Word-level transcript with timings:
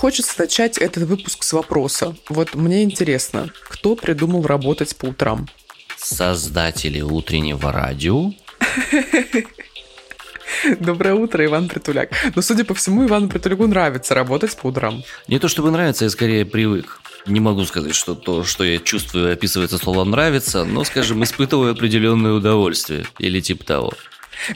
Хочется 0.00 0.32
начать 0.38 0.78
этот 0.78 1.02
выпуск 1.02 1.42
с 1.42 1.52
вопроса. 1.52 2.16
Вот 2.30 2.54
мне 2.54 2.84
интересно, 2.84 3.50
кто 3.68 3.96
придумал 3.96 4.46
работать 4.46 4.96
по 4.96 5.08
утрам? 5.08 5.46
Создатели 5.98 7.02
утреннего 7.02 7.70
радио. 7.70 8.32
Доброе 10.80 11.16
утро, 11.16 11.44
Иван 11.44 11.68
Притуляк. 11.68 12.12
Но, 12.34 12.40
судя 12.40 12.64
по 12.64 12.72
всему, 12.72 13.06
Ивану 13.06 13.28
Притуляку 13.28 13.66
нравится 13.66 14.14
работать 14.14 14.56
по 14.56 14.68
утрам. 14.68 15.04
Не 15.28 15.38
то 15.38 15.48
чтобы 15.48 15.70
нравится, 15.70 16.04
я 16.04 16.10
скорее 16.10 16.46
привык. 16.46 17.02
Не 17.26 17.40
могу 17.40 17.66
сказать, 17.66 17.94
что 17.94 18.14
то, 18.14 18.42
что 18.42 18.64
я 18.64 18.78
чувствую, 18.78 19.30
описывается 19.30 19.76
словом 19.76 20.12
«нравится», 20.12 20.64
но, 20.64 20.82
скажем, 20.84 21.22
испытываю 21.22 21.72
определенное 21.72 22.32
удовольствие 22.32 23.04
или 23.18 23.40
типа 23.40 23.64
того. 23.64 23.92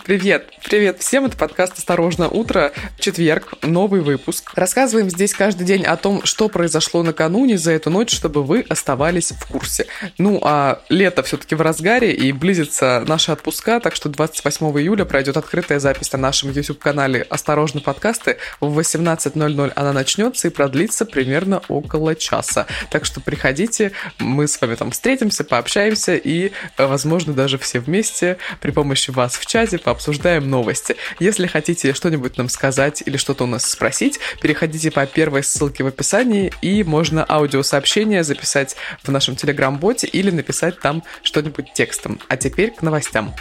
Привет! 0.05 0.51
Привет 0.65 1.01
всем! 1.01 1.27
Это 1.27 1.37
подкаст 1.37 1.77
«Осторожно, 1.77 2.29
утро». 2.29 2.73
Четверг, 2.99 3.53
новый 3.63 4.01
выпуск. 4.01 4.53
Рассказываем 4.55 5.11
здесь 5.11 5.35
каждый 5.35 5.67
день 5.67 5.85
о 5.85 5.97
том, 5.97 6.25
что 6.25 6.49
произошло 6.49 7.03
накануне 7.03 7.59
за 7.59 7.73
эту 7.73 7.91
ночь, 7.91 8.11
чтобы 8.11 8.43
вы 8.43 8.65
оставались 8.69 9.33
в 9.33 9.47
курсе. 9.47 9.87
Ну, 10.17 10.41
а 10.43 10.81
лето 10.89 11.23
все-таки 11.23 11.55
в 11.55 11.61
разгаре 11.61 12.13
и 12.13 12.33
близится 12.33 13.05
наши 13.07 13.31
отпуска, 13.31 13.79
так 13.79 13.95
что 13.95 14.09
28 14.09 14.67
июля 14.81 15.05
пройдет 15.05 15.37
открытая 15.37 15.79
запись 15.81 16.11
на 16.13 16.19
нашем 16.19 16.51
YouTube-канале 16.51 17.27
«Осторожно, 17.29 17.81
подкасты». 17.81 18.39
В 18.61 18.79
18.00 18.79 19.73
она 19.77 19.93
начнется 19.93 20.49
и 20.49 20.51
продлится 20.51 21.05
примерно 21.05 21.61
около 21.69 22.15
часа. 22.15 22.67
Так 22.91 23.05
что 23.05 23.21
приходите, 23.21 23.93
мы 24.19 24.49
с 24.49 24.59
вами 24.61 24.77
там 24.77 24.93
встретимся, 24.93 25.45
пообщаемся 25.45 26.15
и, 26.15 26.53
возможно, 26.79 27.35
даже 27.35 27.59
все 27.59 27.81
вместе 27.81 28.39
при 28.63 28.71
помощи 28.71 29.11
вас 29.11 29.35
в 29.35 29.45
чате 29.45 29.74
пообсуждаем 29.79 30.49
новости. 30.49 30.97
Если 31.19 31.47
хотите 31.47 31.95
что-нибудь 31.95 32.37
нам 32.37 32.49
сказать 32.49 33.03
или 33.05 33.17
что-то 33.17 33.45
у 33.45 33.47
нас 33.47 33.65
спросить, 33.65 34.19
переходите 34.41 34.91
по 34.91 35.07
первой 35.07 35.43
ссылке 35.43 35.85
в 35.85 35.87
описании, 35.87 36.53
и 36.63 36.83
можно 36.85 37.25
аудиосообщение 37.29 38.25
записать 38.25 38.77
в 39.03 39.11
нашем 39.11 39.37
телеграм-боте 39.37 40.07
или 40.07 40.31
написать 40.31 40.81
там 40.81 41.03
что-нибудь 41.23 41.73
текстом. 41.75 42.21
А 42.29 42.37
теперь 42.37 42.71
к 42.71 42.83
новостям. 42.83 43.35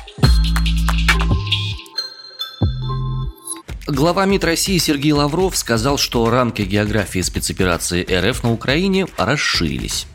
Глава 3.86 4.26
МИД 4.26 4.46
России 4.46 4.78
Сергей 4.78 5.12
Лавров 5.12 5.58
сказал, 5.58 5.98
что 5.98 6.30
рамки 6.30 6.62
географии 6.62 7.20
спецоперации 7.20 8.04
РФ 8.04 8.44
на 8.44 8.54
Украине 8.54 9.08
расширились. 9.18 10.08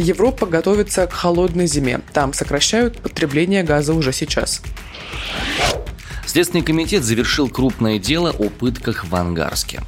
Европа 0.00 0.46
готовится 0.46 1.06
к 1.06 1.12
холодной 1.12 1.66
зиме. 1.66 2.00
Там 2.12 2.32
сокращают 2.32 2.98
потребление 2.98 3.62
газа 3.62 3.94
уже 3.94 4.12
сейчас. 4.12 4.62
Следственный 6.26 6.62
комитет 6.62 7.04
завершил 7.04 7.48
крупное 7.48 7.98
дело 7.98 8.30
о 8.30 8.50
пытках 8.50 9.04
в 9.04 9.14
Ангарске. 9.14 9.82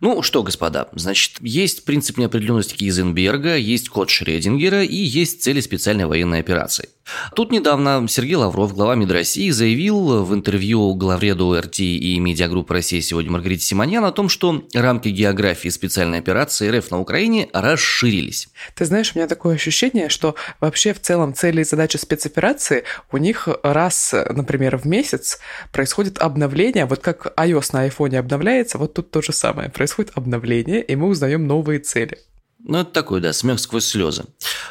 Ну 0.00 0.20
что, 0.22 0.42
господа, 0.42 0.88
значит, 0.94 1.36
есть 1.40 1.84
принцип 1.84 2.18
неопределенности 2.18 2.74
Кизенберга, 2.74 3.54
есть 3.54 3.88
код 3.88 4.10
Шредингера 4.10 4.82
и 4.82 4.96
есть 4.96 5.44
цели 5.44 5.60
специальной 5.60 6.06
военной 6.06 6.40
операции. 6.40 6.88
Тут 7.34 7.50
недавно 7.50 8.06
Сергей 8.08 8.36
Лавров, 8.36 8.74
глава 8.74 8.94
МИД 8.94 9.10
России, 9.10 9.50
заявил 9.50 10.24
в 10.24 10.34
интервью 10.34 10.94
главреду 10.94 11.58
РТ 11.58 11.80
и 11.80 12.18
медиагруппы 12.18 12.74
России 12.74 13.00
сегодня 13.00 13.30
Маргарите 13.30 13.64
Симоньян 13.64 14.04
о 14.04 14.12
том, 14.12 14.28
что 14.28 14.64
рамки 14.74 15.08
географии 15.08 15.68
специальной 15.68 16.18
операции 16.18 16.70
РФ 16.70 16.90
на 16.90 17.00
Украине 17.00 17.48
расширились. 17.52 18.48
Ты 18.74 18.84
знаешь, 18.84 19.12
у 19.14 19.18
меня 19.18 19.28
такое 19.28 19.54
ощущение, 19.54 20.08
что 20.08 20.34
вообще 20.60 20.92
в 20.94 21.00
целом 21.00 21.34
цели 21.34 21.62
и 21.62 21.64
задачи 21.64 21.96
спецоперации 21.96 22.84
у 23.10 23.16
них 23.16 23.48
раз, 23.62 24.14
например, 24.30 24.76
в 24.76 24.84
месяц 24.84 25.38
происходит 25.72 26.18
обновление, 26.18 26.86
вот 26.86 27.00
как 27.00 27.32
iOS 27.36 27.70
на 27.72 27.80
айфоне 27.82 28.18
обновляется, 28.18 28.78
вот 28.78 28.94
тут 28.94 29.10
то 29.10 29.22
же 29.22 29.32
самое, 29.32 29.70
происходит 29.70 30.12
обновление, 30.14 30.82
и 30.82 30.96
мы 30.96 31.08
узнаем 31.08 31.46
новые 31.46 31.80
цели. 31.80 32.18
Ну, 32.64 32.78
это 32.78 32.90
такой, 32.92 33.20
да, 33.20 33.32
смех 33.32 33.58
сквозь 33.58 33.86
слезы. 33.86 34.24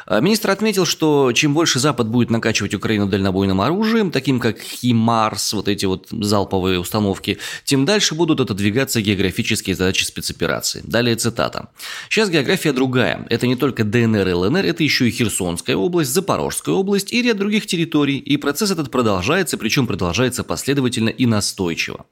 А, 0.06 0.20
министр 0.20 0.50
отметил, 0.50 0.86
что 0.86 1.30
чем 1.32 1.52
больше 1.52 1.78
Запад 1.78 2.08
будет 2.08 2.30
накачивать 2.30 2.72
Украину 2.74 3.06
дальнобойным 3.06 3.60
оружием, 3.60 4.10
таким 4.10 4.40
как 4.40 4.58
«Химарс», 4.58 5.52
вот 5.52 5.68
эти 5.68 5.84
вот 5.84 6.08
залповые 6.10 6.80
установки, 6.80 7.38
тем 7.64 7.84
дальше 7.84 8.14
будут 8.14 8.40
отодвигаться 8.40 9.02
географические 9.02 9.76
задачи 9.76 10.04
спецоперации. 10.04 10.80
Далее 10.84 11.16
цитата. 11.16 11.68
«Сейчас 12.08 12.30
география 12.30 12.72
другая. 12.72 13.26
Это 13.28 13.46
не 13.46 13.56
только 13.56 13.84
ДНР 13.84 14.26
и 14.26 14.32
ЛНР, 14.32 14.64
это 14.64 14.82
еще 14.82 15.06
и 15.06 15.10
Херсонская 15.10 15.76
область, 15.76 16.12
Запорожская 16.12 16.74
область 16.74 17.12
и 17.12 17.20
ряд 17.20 17.36
других 17.36 17.66
территорий. 17.66 18.16
И 18.18 18.38
процесс 18.38 18.70
этот 18.70 18.90
продолжается, 18.90 19.58
причем 19.58 19.86
продолжается 19.86 20.44
последовательно 20.44 21.10
и 21.10 21.26
настойчиво. 21.26 22.06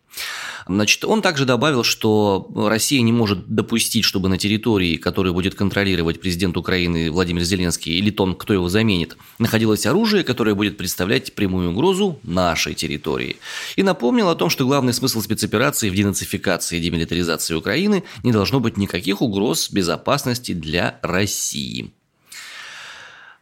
Значит, 0.71 1.05
он 1.05 1.21
также 1.21 1.47
добавил, 1.47 1.83
что 1.83 2.49
Россия 2.55 3.03
не 3.03 3.11
может 3.11 3.49
допустить, 3.49 4.05
чтобы 4.05 4.29
на 4.29 4.39
территории, 4.39 4.99
которую 4.99 5.35
будет 5.35 5.57
контролировать 5.57 6.21
президент 6.21 6.57
Украины 6.57 7.11
Владимир 7.11 7.43
Зеленский 7.43 7.99
или 7.99 8.11
тот, 8.11 8.41
кто 8.41 8.55
его 8.55 8.69
заменит, 8.69 9.17
находилось 9.41 9.85
оружие, 9.87 10.23
которое 10.23 10.55
будет 10.55 10.77
представлять 10.77 11.35
прямую 11.35 11.73
угрозу 11.73 12.21
нашей 12.23 12.75
территории. 12.75 13.37
И 13.75 13.83
напомнил 13.83 14.29
о 14.29 14.37
том, 14.37 14.49
что 14.49 14.65
главный 14.65 14.93
смысл 14.93 15.21
спецоперации 15.21 15.91
в 15.91 15.95
денацификации 15.97 16.79
и 16.79 16.81
демилитаризации 16.81 17.55
Украины 17.55 18.05
не 18.23 18.31
должно 18.31 18.61
быть 18.61 18.77
никаких 18.77 19.23
угроз 19.23 19.73
безопасности 19.73 20.53
для 20.53 21.01
России. 21.03 21.91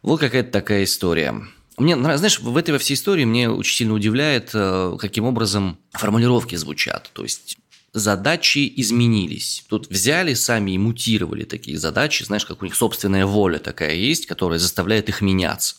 Вот 0.01 0.19
какая-то 0.19 0.49
такая 0.49 0.83
история. 0.83 1.43
Мне, 1.79 1.95
знаешь, 1.95 2.39
в 2.39 2.57
этой 2.57 2.71
во 2.71 2.77
всей 2.77 2.95
истории 2.95 3.23
мне 3.23 3.49
очень 3.49 3.75
сильно 3.75 3.93
удивляет, 3.93 4.51
э, 4.53 4.97
каким 4.99 5.23
образом 5.23 5.79
формулировки 5.93 6.55
звучат. 6.55 7.09
То 7.13 7.23
есть 7.23 7.57
задачи 7.93 8.71
изменились. 8.75 9.63
Тут 9.69 9.89
взяли 9.89 10.33
сами 10.33 10.71
и 10.71 10.77
мутировали 10.77 11.45
такие 11.45 11.77
задачи, 11.77 12.23
знаешь, 12.23 12.45
как 12.45 12.61
у 12.61 12.65
них 12.65 12.75
собственная 12.75 13.25
воля 13.25 13.59
такая 13.59 13.95
есть, 13.95 14.25
которая 14.25 14.59
заставляет 14.59 15.07
их 15.07 15.21
меняться. 15.21 15.75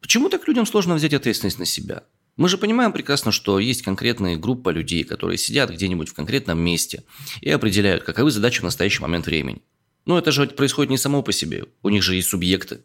Почему 0.00 0.28
так 0.28 0.46
людям 0.46 0.64
сложно 0.64 0.94
взять 0.94 1.12
ответственность 1.12 1.58
на 1.58 1.66
себя? 1.66 2.04
Мы 2.36 2.48
же 2.48 2.56
понимаем 2.56 2.92
прекрасно, 2.92 3.32
что 3.32 3.58
есть 3.58 3.82
конкретная 3.82 4.36
группа 4.36 4.70
людей, 4.70 5.02
которые 5.02 5.38
сидят 5.38 5.70
где-нибудь 5.70 6.08
в 6.08 6.14
конкретном 6.14 6.60
месте 6.60 7.02
и 7.40 7.50
определяют, 7.50 8.04
каковы 8.04 8.30
задачи 8.30 8.60
в 8.60 8.64
настоящий 8.64 9.02
момент 9.02 9.26
времени. 9.26 9.60
Но 10.06 10.16
это 10.18 10.30
же 10.30 10.46
происходит 10.46 10.90
не 10.90 10.98
само 10.98 11.22
по 11.22 11.32
себе. 11.32 11.64
У 11.82 11.88
них 11.88 12.04
же 12.04 12.14
есть 12.14 12.28
субъекты 12.28 12.80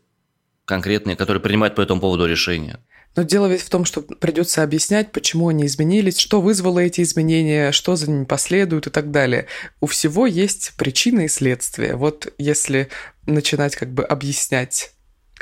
конкретные, 0.66 1.16
которые 1.16 1.42
принимают 1.42 1.76
по 1.76 1.82
этому 1.82 2.02
поводу 2.02 2.26
решения. 2.26 2.80
Но 3.16 3.24
дело 3.24 3.48
ведь 3.48 3.62
в 3.62 3.70
том, 3.70 3.86
что 3.86 4.02
придется 4.02 4.62
объяснять, 4.62 5.12
почему 5.12 5.48
они 5.48 5.66
изменились, 5.66 6.18
что 6.18 6.42
вызвало 6.42 6.80
эти 6.80 7.02
изменения, 7.02 7.72
что 7.72 7.96
за 7.96 8.12
ними 8.12 8.26
последует 8.26 8.88
и 8.88 8.90
так 8.90 9.12
далее. 9.12 9.48
У 9.80 9.86
всего 9.86 10.28
есть 10.28 10.74
причины 10.78 11.26
и 11.26 11.30
следствия. 11.30 11.96
Вот 11.96 12.34
если 12.38 12.90
начинать 13.26 13.76
как 13.76 13.94
бы 13.94 14.04
объяснять 14.04 14.95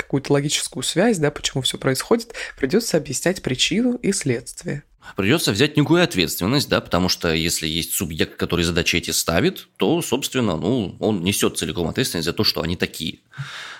какую-то 0.03 0.33
логическую 0.33 0.83
связь, 0.83 1.17
да, 1.17 1.31
почему 1.31 1.63
все 1.63 1.77
происходит, 1.77 2.33
придется 2.57 2.97
объяснять 2.97 3.41
причину 3.41 3.95
и 3.95 4.11
следствие. 4.11 4.83
Придется 5.17 5.51
взять 5.51 5.75
некую 5.75 6.01
ответственность, 6.01 6.69
да, 6.69 6.79
потому 6.79 7.09
что 7.09 7.33
если 7.33 7.67
есть 7.67 7.93
субъект, 7.93 8.37
который 8.37 8.63
задачи 8.63 8.95
эти 8.95 9.11
ставит, 9.11 9.67
то, 9.77 10.01
собственно, 10.01 10.55
ну, 10.55 10.95
он 10.99 11.23
несет 11.23 11.57
целиком 11.57 11.87
ответственность 11.87 12.25
за 12.25 12.33
то, 12.33 12.43
что 12.43 12.61
они 12.61 12.75
такие. 12.77 13.19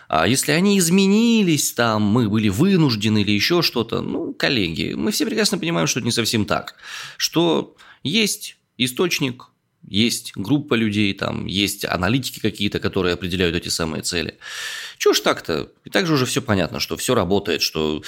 А 0.10 0.28
если 0.28 0.52
они 0.52 0.78
изменились, 0.78 1.72
там, 1.72 2.04
мы 2.04 2.30
были 2.30 2.50
вынуждены 2.50 3.22
или 3.22 3.32
еще 3.32 3.62
что-то, 3.62 4.02
ну, 4.02 4.34
коллеги, 4.34 4.94
мы 4.94 5.12
все 5.12 5.26
прекрасно 5.26 5.58
понимаем, 5.58 5.88
что 5.88 6.00
это 6.00 6.06
не 6.06 6.12
совсем 6.12 6.46
так. 6.46 6.76
Что 7.18 7.76
есть 8.04 8.58
источник, 8.78 9.46
есть 9.88 10.34
группа 10.36 10.76
людей, 10.76 11.14
там 11.14 11.46
есть 11.46 11.86
аналитики 11.86 12.40
какие-то, 12.40 12.80
которые 12.80 13.14
определяют 13.14 13.56
эти 13.56 13.70
самые 13.70 14.02
цели. 14.02 14.38
Чего 15.04 15.14
ж 15.14 15.20
так-то? 15.20 15.68
И 15.84 15.90
также 15.90 16.14
уже 16.14 16.26
все 16.26 16.42
понятно, 16.42 16.80
что 16.80 16.96
все 16.96 17.14
работает, 17.14 17.62
что 17.62 18.02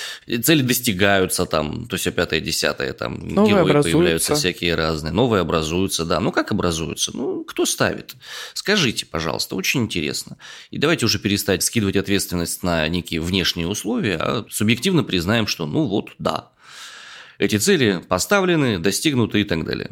цели 0.43 0.61
достигаются 0.61 1.45
там, 1.45 1.87
то 1.87 1.95
есть 1.95 2.15
пятое, 2.15 2.39
десятое, 2.39 2.93
там 2.93 3.27
новые 3.27 3.65
герои 3.65 3.83
появляются 3.83 4.33
всякие 4.35 4.75
разные, 4.75 5.11
новые 5.11 5.41
образуются, 5.41 6.05
да. 6.05 6.21
Ну 6.21 6.31
как 6.31 6.53
образуются? 6.53 7.11
Ну 7.13 7.43
кто 7.43 7.65
ставит? 7.65 8.15
Скажите, 8.53 9.05
пожалуйста, 9.05 9.57
очень 9.57 9.81
интересно. 9.81 10.37
И 10.71 10.77
давайте 10.77 11.05
уже 11.05 11.19
перестать 11.19 11.63
скидывать 11.63 11.97
ответственность 11.97 12.63
на 12.63 12.87
некие 12.87 13.19
внешние 13.19 13.67
условия, 13.67 14.15
а 14.15 14.45
субъективно 14.49 15.03
признаем, 15.03 15.47
что 15.47 15.65
ну 15.65 15.87
вот, 15.87 16.11
да, 16.17 16.53
эти 17.39 17.57
цели 17.57 18.01
поставлены, 18.07 18.79
достигнуты 18.79 19.41
и 19.41 19.43
так 19.43 19.65
далее. 19.65 19.91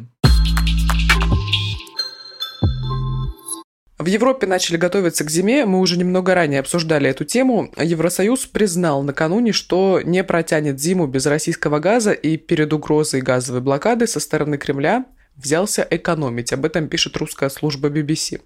В 4.04 4.06
Европе 4.06 4.46
начали 4.46 4.76
готовиться 4.76 5.24
к 5.24 5.30
зиме, 5.30 5.64
мы 5.64 5.80
уже 5.80 5.96
немного 5.96 6.34
ранее 6.34 6.60
обсуждали 6.60 7.08
эту 7.08 7.24
тему. 7.24 7.72
Евросоюз 7.78 8.44
признал 8.44 9.02
накануне, 9.02 9.52
что 9.52 10.02
не 10.04 10.22
протянет 10.22 10.78
зиму 10.78 11.06
без 11.06 11.24
российского 11.24 11.78
газа 11.78 12.12
и 12.12 12.36
перед 12.36 12.70
угрозой 12.74 13.22
газовой 13.22 13.62
блокады 13.62 14.06
со 14.06 14.20
стороны 14.20 14.58
Кремля 14.58 15.06
взялся 15.36 15.86
экономить. 15.90 16.52
Об 16.52 16.64
этом 16.64 16.88
пишет 16.88 17.16
русская 17.16 17.48
служба 17.48 17.88
BBC. 17.88 18.42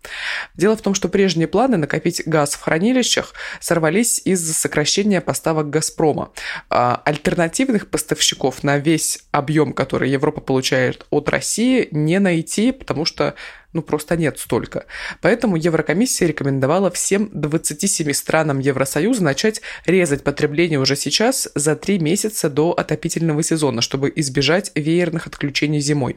Дело 0.54 0.76
в 0.76 0.80
том, 0.80 0.94
что 0.94 1.08
прежние 1.08 1.48
планы 1.48 1.76
накопить 1.76 2.22
газ 2.24 2.54
в 2.54 2.60
хранилищах 2.60 3.34
сорвались 3.60 4.20
из-за 4.24 4.54
сокращения 4.54 5.20
поставок 5.20 5.70
«Газпрома». 5.70 6.30
А 6.70 7.02
альтернативных 7.04 7.88
поставщиков 7.88 8.62
на 8.62 8.78
весь 8.78 9.24
объем, 9.32 9.72
который 9.72 10.10
Европа 10.10 10.40
получает 10.40 11.04
от 11.10 11.28
России, 11.28 11.88
не 11.90 12.20
найти, 12.20 12.72
потому 12.72 13.04
что 13.04 13.34
ну 13.78 13.82
просто 13.82 14.16
нет 14.16 14.40
столько. 14.40 14.86
Поэтому 15.20 15.54
Еврокомиссия 15.54 16.26
рекомендовала 16.26 16.90
всем 16.90 17.30
27 17.32 18.12
странам 18.12 18.58
Евросоюза 18.58 19.22
начать 19.22 19.60
резать 19.86 20.24
потребление 20.24 20.80
уже 20.80 20.96
сейчас 20.96 21.48
за 21.54 21.76
три 21.76 22.00
месяца 22.00 22.50
до 22.50 22.72
отопительного 22.72 23.44
сезона, 23.44 23.80
чтобы 23.80 24.12
избежать 24.16 24.72
веерных 24.74 25.28
отключений 25.28 25.78
зимой. 25.78 26.16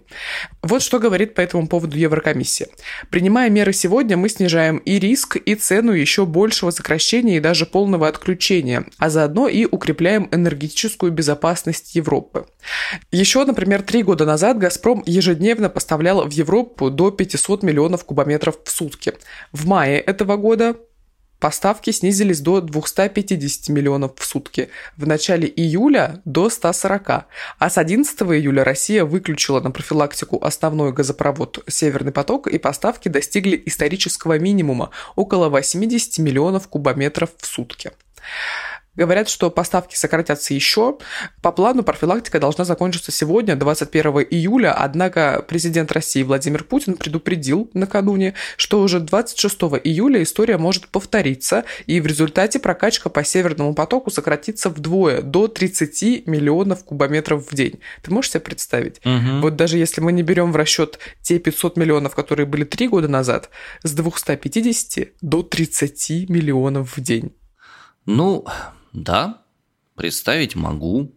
Вот 0.63 0.81
что 0.81 0.98
говорит 0.98 1.36
по 1.36 1.42
этому 1.42 1.68
поводу 1.68 2.00
Еврокомиссия. 2.00 2.68
Принимая 3.12 3.52
меры 3.52 3.74
сегодня, 3.74 4.18
мы 4.18 4.30
снижаем 4.30 4.78
и 4.78 4.98
риск, 4.98 5.36
и 5.36 5.54
цену 5.54 5.92
еще 5.92 6.25
большего 6.25 6.72
сокращения 6.72 7.38
и 7.38 7.40
даже 7.40 7.68
полного 7.68 8.08
отключения, 8.08 8.86
а 8.98 9.12
заодно 9.12 9.48
и 9.48 9.68
укрепляем 9.69 10.30
энергетическую 10.31 11.12
безопасность 11.12 11.94
Европы. 11.94 12.48
Еще, 13.12 13.46
например, 13.46 13.84
три 13.84 14.02
года 14.02 14.25
назад 14.25 14.58
«Газпром» 14.58 15.04
ежедневно 15.06 15.69
поставлял 15.69 16.28
в 16.28 16.31
Европу 16.31 16.90
до 16.90 17.12
500 17.12 17.50
500 17.51 17.63
миллионов 17.63 18.06
кубометров 18.06 18.56
в 18.63 18.69
сутки. 18.69 19.13
В 19.51 19.68
мае 19.68 20.00
этого 20.00 20.38
года 20.38 20.75
Поставки 21.39 21.89
снизились 21.89 22.39
до 22.39 22.62
250 22.62 23.69
миллионов 23.69 24.12
в 24.15 24.24
сутки, 24.24 24.69
в 24.95 25.07
начале 25.07 25.48
июля 25.48 26.21
до 26.24 26.51
140, 26.51 27.09
а 27.09 27.25
с 27.59 27.80
11 27.80 28.21
июля 28.21 28.63
Россия 28.63 29.06
выключила 29.06 29.59
на 29.59 29.71
профилактику 29.71 30.38
основной 30.45 30.94
газопровод 30.94 31.63
«Северный 31.68 32.12
поток» 32.12 32.45
и 32.45 32.59
поставки 32.59 33.09
достигли 33.09 33.59
исторического 33.65 34.38
минимума– 34.38 34.92
около 35.15 35.50
80 35.50 36.19
миллионов 36.19 36.68
кубометров 36.68 37.31
в 37.39 37.48
сутки. 37.48 37.92
Говорят, 38.95 39.29
что 39.29 39.49
поставки 39.49 39.95
сократятся 39.95 40.53
еще. 40.53 40.97
По 41.41 41.53
плану 41.53 41.81
профилактика 41.83 42.39
должна 42.39 42.65
закончиться 42.65 43.11
сегодня, 43.11 43.55
21 43.55 44.27
июля, 44.29 44.73
однако 44.73 45.45
президент 45.47 45.93
России 45.93 46.23
Владимир 46.23 46.65
Путин 46.65 46.95
предупредил 46.95 47.69
накануне, 47.73 48.33
что 48.57 48.81
уже 48.81 48.99
26 48.99 49.55
июля 49.83 50.21
история 50.21 50.57
может 50.57 50.89
повториться, 50.89 51.63
и 51.85 52.01
в 52.01 52.05
результате 52.05 52.59
прокачка 52.59 53.09
по 53.09 53.23
Северному 53.23 53.73
потоку 53.73 54.11
сократится 54.11 54.69
вдвое, 54.69 55.21
до 55.21 55.47
30 55.47 56.27
миллионов 56.27 56.83
кубометров 56.83 57.49
в 57.49 57.55
день. 57.55 57.79
Ты 58.01 58.11
можешь 58.11 58.31
себе 58.31 58.41
представить? 58.41 58.99
Угу. 59.05 59.41
Вот 59.41 59.55
даже 59.55 59.77
если 59.77 60.01
мы 60.01 60.11
не 60.11 60.21
берем 60.21 60.51
в 60.51 60.57
расчет 60.57 60.99
те 61.21 61.39
500 61.39 61.77
миллионов, 61.77 62.13
которые 62.13 62.45
были 62.45 62.65
три 62.65 62.89
года 62.89 63.07
назад, 63.07 63.51
с 63.83 63.93
250 63.93 65.09
до 65.21 65.43
30 65.43 66.29
миллионов 66.29 66.97
в 66.97 67.01
день. 67.01 67.33
Ну, 68.05 68.45
да, 68.93 69.43
представить 69.95 70.55
могу. 70.55 71.13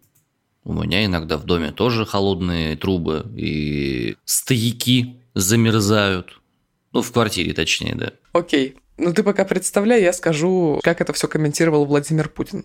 У 0.65 0.73
меня 0.73 1.05
иногда 1.05 1.37
в 1.37 1.45
доме 1.45 1.73
тоже 1.73 2.07
холодные 2.07 2.77
трубы 2.77 3.27
и 3.37 4.17
стояки 4.25 5.17
замерзают. 5.35 6.41
Ну, 6.93 7.03
в 7.03 7.13
квартире 7.13 7.53
точнее, 7.53 7.95
да. 7.95 8.13
Окей. 8.33 8.77
Ну, 8.97 9.13
ты 9.13 9.25
пока 9.25 9.45
представляй, 9.45 10.03
я 10.03 10.13
скажу, 10.13 10.81
как 10.85 11.01
это 11.01 11.13
все 11.13 11.27
комментировал 11.27 11.85
Владимир 11.85 12.29
Путин. 12.29 12.65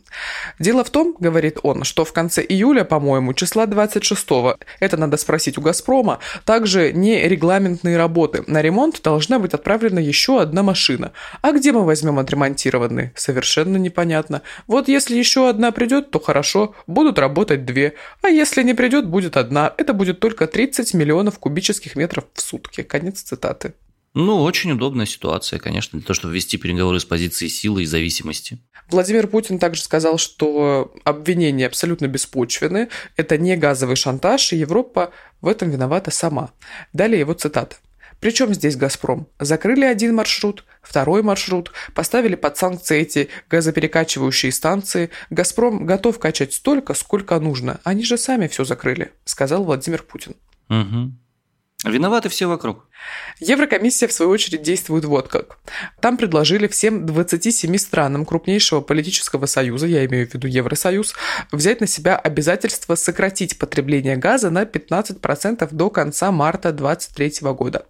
Дело 0.60 0.84
в 0.84 0.92
том, 0.92 1.16
говорит 1.20 1.58
он, 1.64 1.84
что 1.84 2.06
в 2.06 2.14
конце 2.14 2.46
июля, 2.48 2.84
по-моему, 2.84 3.34
числа 3.34 3.66
26-го, 3.66 4.56
это 4.80 4.98
надо 4.98 5.18
спросить 5.18 5.58
у 5.58 5.62
«Газпрома», 5.62 6.20
также 6.46 6.94
не 6.94 7.28
регламентные 7.28 7.98
работы. 7.98 8.44
На 8.46 8.62
ремонт 8.62 9.02
должна 9.02 9.40
быть 9.40 9.56
отправлена 9.56 9.98
еще 9.98 10.40
одна 10.40 10.62
машина. 10.62 11.14
А 11.42 11.52
где 11.52 11.72
мы 11.72 11.84
возьмем 11.84 12.20
отремонтированные? 12.20 13.12
Совершенно 13.16 13.78
непонятно. 13.78 14.44
Вот 14.68 14.88
если 14.88 15.18
еще 15.18 15.50
одна 15.50 15.72
придет, 15.72 16.12
то 16.12 16.20
хорошо, 16.20 16.76
будут 16.86 17.18
работать 17.18 17.66
две. 17.66 17.96
А 18.22 18.30
если 18.30 18.62
не 18.62 18.76
придет, 18.76 19.08
будет 19.08 19.36
одна. 19.36 19.74
Это 19.78 19.94
будет 19.94 20.20
только 20.20 20.46
30 20.46 20.94
миллионов 20.94 21.40
кубических 21.40 21.96
метров 21.96 22.26
в 22.36 22.42
сутки. 22.42 22.84
Конец 22.84 23.24
цитаты. 23.24 23.74
Ну, 24.14 24.42
очень 24.42 24.72
удобная 24.72 25.06
ситуация, 25.06 25.60
конечно, 25.60 26.00
для 26.00 26.06
того, 26.06 26.16
чтобы 26.16 26.34
вести 26.34 26.58
переговоры 26.58 27.00
с 27.00 27.06
позиции 27.06 27.48
силы 27.48 27.84
и 27.84 27.86
зависимости. 27.86 28.60
Владимир 28.90 29.28
Путин 29.28 29.60
также 29.60 29.82
сказал, 29.82 30.18
что 30.18 30.94
обвинения 31.04 31.68
абсолютно 31.68 32.08
беспочвены, 32.08 32.90
это 33.18 33.38
не 33.38 33.56
газовый 33.56 33.96
шантаж, 33.96 34.52
и 34.52 34.58
Европа 34.58 35.12
в 35.42 35.48
этом 35.48 35.70
виновата 35.70 36.10
сама. 36.10 36.52
Далее 36.92 37.20
его 37.20 37.34
цитата. 37.34 37.78
Причем 38.20 38.54
здесь 38.54 38.76
«Газпром»? 38.76 39.28
Закрыли 39.40 39.86
один 39.86 40.14
маршрут, 40.14 40.66
второй 40.82 41.24
маршрут, 41.24 41.72
поставили 41.94 42.36
под 42.36 42.58
санкции 42.58 43.00
эти 43.00 43.30
газоперекачивающие 43.50 44.52
станции. 44.52 45.10
«Газпром» 45.30 45.86
готов 45.86 46.20
качать 46.20 46.54
столько, 46.54 46.96
сколько 46.96 47.40
нужно. 47.40 47.80
Они 47.84 48.04
же 48.04 48.18
сами 48.18 48.48
все 48.48 48.66
закрыли, 48.66 49.14
сказал 49.24 49.64
Владимир 49.64 50.04
Путин. 50.04 50.36
Угу. 50.70 51.14
Виноваты 51.86 52.28
все 52.28 52.48
вокруг. 52.48 52.89
Еврокомиссия, 53.40 54.08
в 54.08 54.12
свою 54.12 54.32
очередь, 54.32 54.62
действует 54.62 55.06
вот 55.06 55.30
как. 55.30 55.58
Там 56.02 56.18
предложили 56.18 56.68
всем 56.68 57.06
27 57.06 57.78
странам 57.78 58.26
крупнейшего 58.26 58.82
политического 58.82 59.46
союза, 59.46 59.88
я 59.88 60.06
имею 60.06 60.28
в 60.28 60.34
виду 60.34 60.48
Евросоюз, 60.48 61.16
взять 61.52 61.80
на 61.80 61.88
себя 61.88 62.18
обязательство 62.18 62.96
сократить 62.96 63.58
потребление 63.58 64.18
газа 64.18 64.50
на 64.50 64.64
15% 64.64 65.68
до 65.72 65.90
конца 65.90 66.32
марта 66.32 66.74
2023 66.74 67.52
года. 67.54 67.86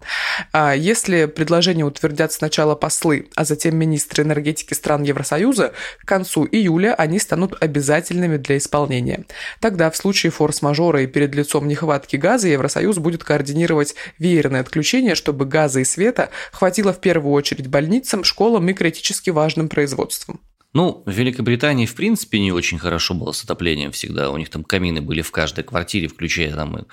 А 0.51 0.73
если 0.73 1.25
предложение 1.25 1.85
утвердят 1.85 2.31
сначала 2.31 2.75
послы, 2.75 3.29
а 3.35 3.43
затем 3.43 3.75
министры 3.75 4.23
энергетики 4.23 4.73
стран 4.75 5.03
Евросоюза, 5.03 5.73
к 6.03 6.07
концу 6.07 6.45
июля 6.45 6.93
они 6.93 7.17
станут 7.19 7.55
обязательными 7.59 8.37
для 8.37 8.57
исполнения. 8.57 9.25
Тогда 9.59 9.89
в 9.89 9.97
случае 9.97 10.31
форс-мажора 10.31 11.01
и 11.01 11.07
перед 11.07 11.33
лицом 11.33 11.67
нехватки 11.67 12.17
газа 12.17 12.47
Евросоюз 12.47 12.97
будет 12.97 13.23
координировать 13.23 13.95
веерное 14.19 14.61
отключение 14.61 14.98
обеспечения, 14.99 15.15
чтобы 15.15 15.45
газа 15.45 15.79
и 15.79 15.83
света 15.83 16.29
хватило 16.51 16.93
в 16.93 16.99
первую 16.99 17.33
очередь 17.33 17.67
больницам, 17.67 18.23
школам 18.23 18.69
и 18.69 18.73
критически 18.73 19.29
важным 19.29 19.69
производствам. 19.69 20.39
Ну, 20.73 21.01
в 21.05 21.11
Великобритании, 21.11 21.87
в 21.87 21.95
принципе, 21.95 22.39
не 22.39 22.51
очень 22.51 22.77
хорошо 22.77 23.15
было 23.15 23.31
с 23.31 23.43
отоплением 23.43 23.91
всегда. 23.91 24.29
У 24.29 24.37
них 24.37 24.49
там 24.49 24.63
камины 24.63 25.01
были 25.01 25.21
в 25.21 25.31
каждой 25.31 25.63
квартире, 25.63 26.07
включая 26.07 26.53
там 26.53 26.77
и 26.77 26.83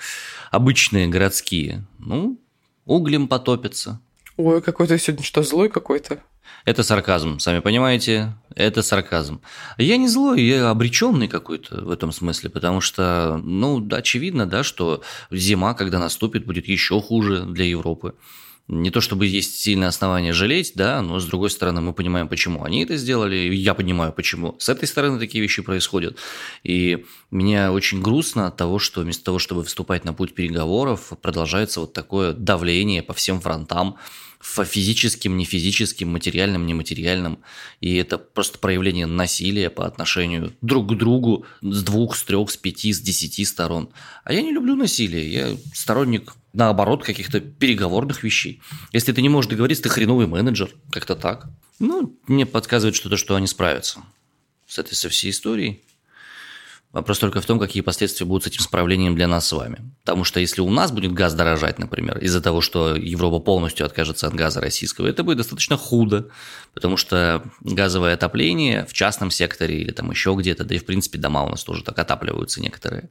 обычные 0.51 1.07
городские. 1.07 1.85
Ну, 1.99 2.39
углем 2.85 3.27
потопятся. 3.27 3.99
Ой, 4.37 4.61
какой 4.61 4.87
то 4.87 4.97
сегодня 4.99 5.25
что, 5.25 5.41
злой 5.41 5.67
какой-то? 5.67 6.19
Это 6.63 6.83
сарказм, 6.83 7.39
сами 7.39 7.59
понимаете, 7.59 8.35
это 8.55 8.83
сарказм. 8.83 9.41
Я 9.79 9.97
не 9.97 10.07
злой, 10.07 10.43
я 10.43 10.69
обреченный 10.69 11.27
какой-то 11.27 11.83
в 11.83 11.89
этом 11.89 12.11
смысле, 12.11 12.51
потому 12.51 12.79
что, 12.79 13.41
ну, 13.43 13.85
очевидно, 13.91 14.45
да, 14.45 14.61
что 14.61 15.01
зима, 15.31 15.73
когда 15.73 15.97
наступит, 15.97 16.45
будет 16.45 16.67
еще 16.67 17.01
хуже 17.01 17.45
для 17.45 17.65
Европы. 17.65 18.13
Не 18.67 18.91
то 18.91 18.99
чтобы 19.01 19.25
есть 19.25 19.59
сильное 19.59 19.87
основание 19.87 20.33
жалеть, 20.33 20.73
да, 20.75 21.01
но 21.01 21.19
с 21.19 21.25
другой 21.25 21.49
стороны 21.49 21.79
мы 21.81 21.93
понимаем, 21.93 22.27
почему 22.27 22.63
они 22.63 22.83
это 22.83 22.97
сделали, 22.97 23.35
я 23.55 23.73
понимаю, 23.73 24.11
почему 24.11 24.55
с 24.59 24.67
этой 24.69 24.87
стороны 24.87 25.19
такие 25.19 25.41
вещи 25.41 25.61
происходят. 25.61 26.17
И 26.63 27.05
мне 27.31 27.69
очень 27.69 28.01
грустно 28.01 28.47
от 28.47 28.57
того, 28.57 28.77
что 28.77 29.01
вместо 29.01 29.23
того, 29.23 29.39
чтобы 29.39 29.63
вступать 29.63 30.03
на 30.03 30.13
путь 30.13 30.35
переговоров, 30.35 31.13
продолжается 31.21 31.79
вот 31.79 31.93
такое 31.93 32.33
давление 32.33 33.01
по 33.01 33.13
всем 33.13 33.39
фронтам, 33.39 33.97
физическим, 34.65 35.37
не 35.37 35.45
физическим, 35.45 36.09
материальным, 36.09 36.65
нематериальным. 36.65 37.39
И 37.81 37.95
это 37.95 38.17
просто 38.17 38.59
проявление 38.59 39.05
насилия 39.05 39.69
по 39.69 39.85
отношению 39.85 40.53
друг 40.61 40.91
к 40.91 40.97
другу 40.97 41.45
с 41.61 41.83
двух, 41.83 42.15
с 42.15 42.23
трех, 42.23 42.49
с 42.49 42.57
пяти, 42.57 42.93
с 42.93 43.01
десяти 43.01 43.45
сторон. 43.45 43.89
А 44.23 44.33
я 44.33 44.41
не 44.41 44.51
люблю 44.51 44.75
насилие. 44.75 45.31
Я 45.31 45.57
сторонник, 45.73 46.33
наоборот, 46.53 47.03
каких-то 47.03 47.39
переговорных 47.39 48.23
вещей. 48.23 48.61
Если 48.93 49.11
ты 49.11 49.21
не 49.21 49.29
можешь 49.29 49.49
договориться, 49.49 49.83
ты 49.83 49.89
хреновый 49.89 50.27
менеджер. 50.27 50.71
Как-то 50.91 51.15
так. 51.15 51.49
Ну, 51.79 52.17
мне 52.27 52.45
подсказывает 52.45 52.95
что-то, 52.95 53.17
что 53.17 53.35
они 53.35 53.47
справятся 53.47 53.99
с 54.67 54.79
этой 54.79 54.95
со 54.95 55.09
всей 55.09 55.31
историей. 55.31 55.81
Вопрос 56.93 57.19
только 57.19 57.41
в 57.41 57.45
том, 57.45 57.59
какие 57.59 57.81
последствия 57.81 58.25
будут 58.25 58.45
с 58.45 58.47
этим 58.47 58.61
справлением 58.61 59.15
для 59.15 59.27
нас 59.27 59.47
с 59.47 59.51
вами. 59.51 59.91
Потому 60.05 60.23
что 60.23 60.39
если 60.39 60.61
у 60.61 60.69
нас 60.69 60.91
будет 60.91 61.11
газ 61.11 61.33
дорожать, 61.33 61.79
например, 61.79 62.17
из-за 62.19 62.41
того, 62.41 62.61
что 62.61 62.95
Европа 62.95 63.39
полностью 63.39 63.85
откажется 63.85 64.25
от 64.25 64.33
газа 64.33 64.61
российского, 64.61 65.07
это 65.07 65.23
будет 65.23 65.37
достаточно 65.37 65.75
худо, 65.75 66.29
потому 66.73 66.95
что 66.95 67.43
газовое 67.59 68.13
отопление 68.13 68.85
в 68.85 68.93
частном 68.93 69.31
секторе 69.31 69.81
или 69.81 69.91
там 69.91 70.09
еще 70.11 70.33
где-то, 70.33 70.63
да 70.63 70.75
и 70.75 70.79
в 70.79 70.85
принципе 70.85 71.17
дома 71.17 71.43
у 71.43 71.49
нас 71.49 71.63
тоже 71.63 71.83
так 71.83 71.99
отапливаются 71.99 72.61
некоторые. 72.61 73.09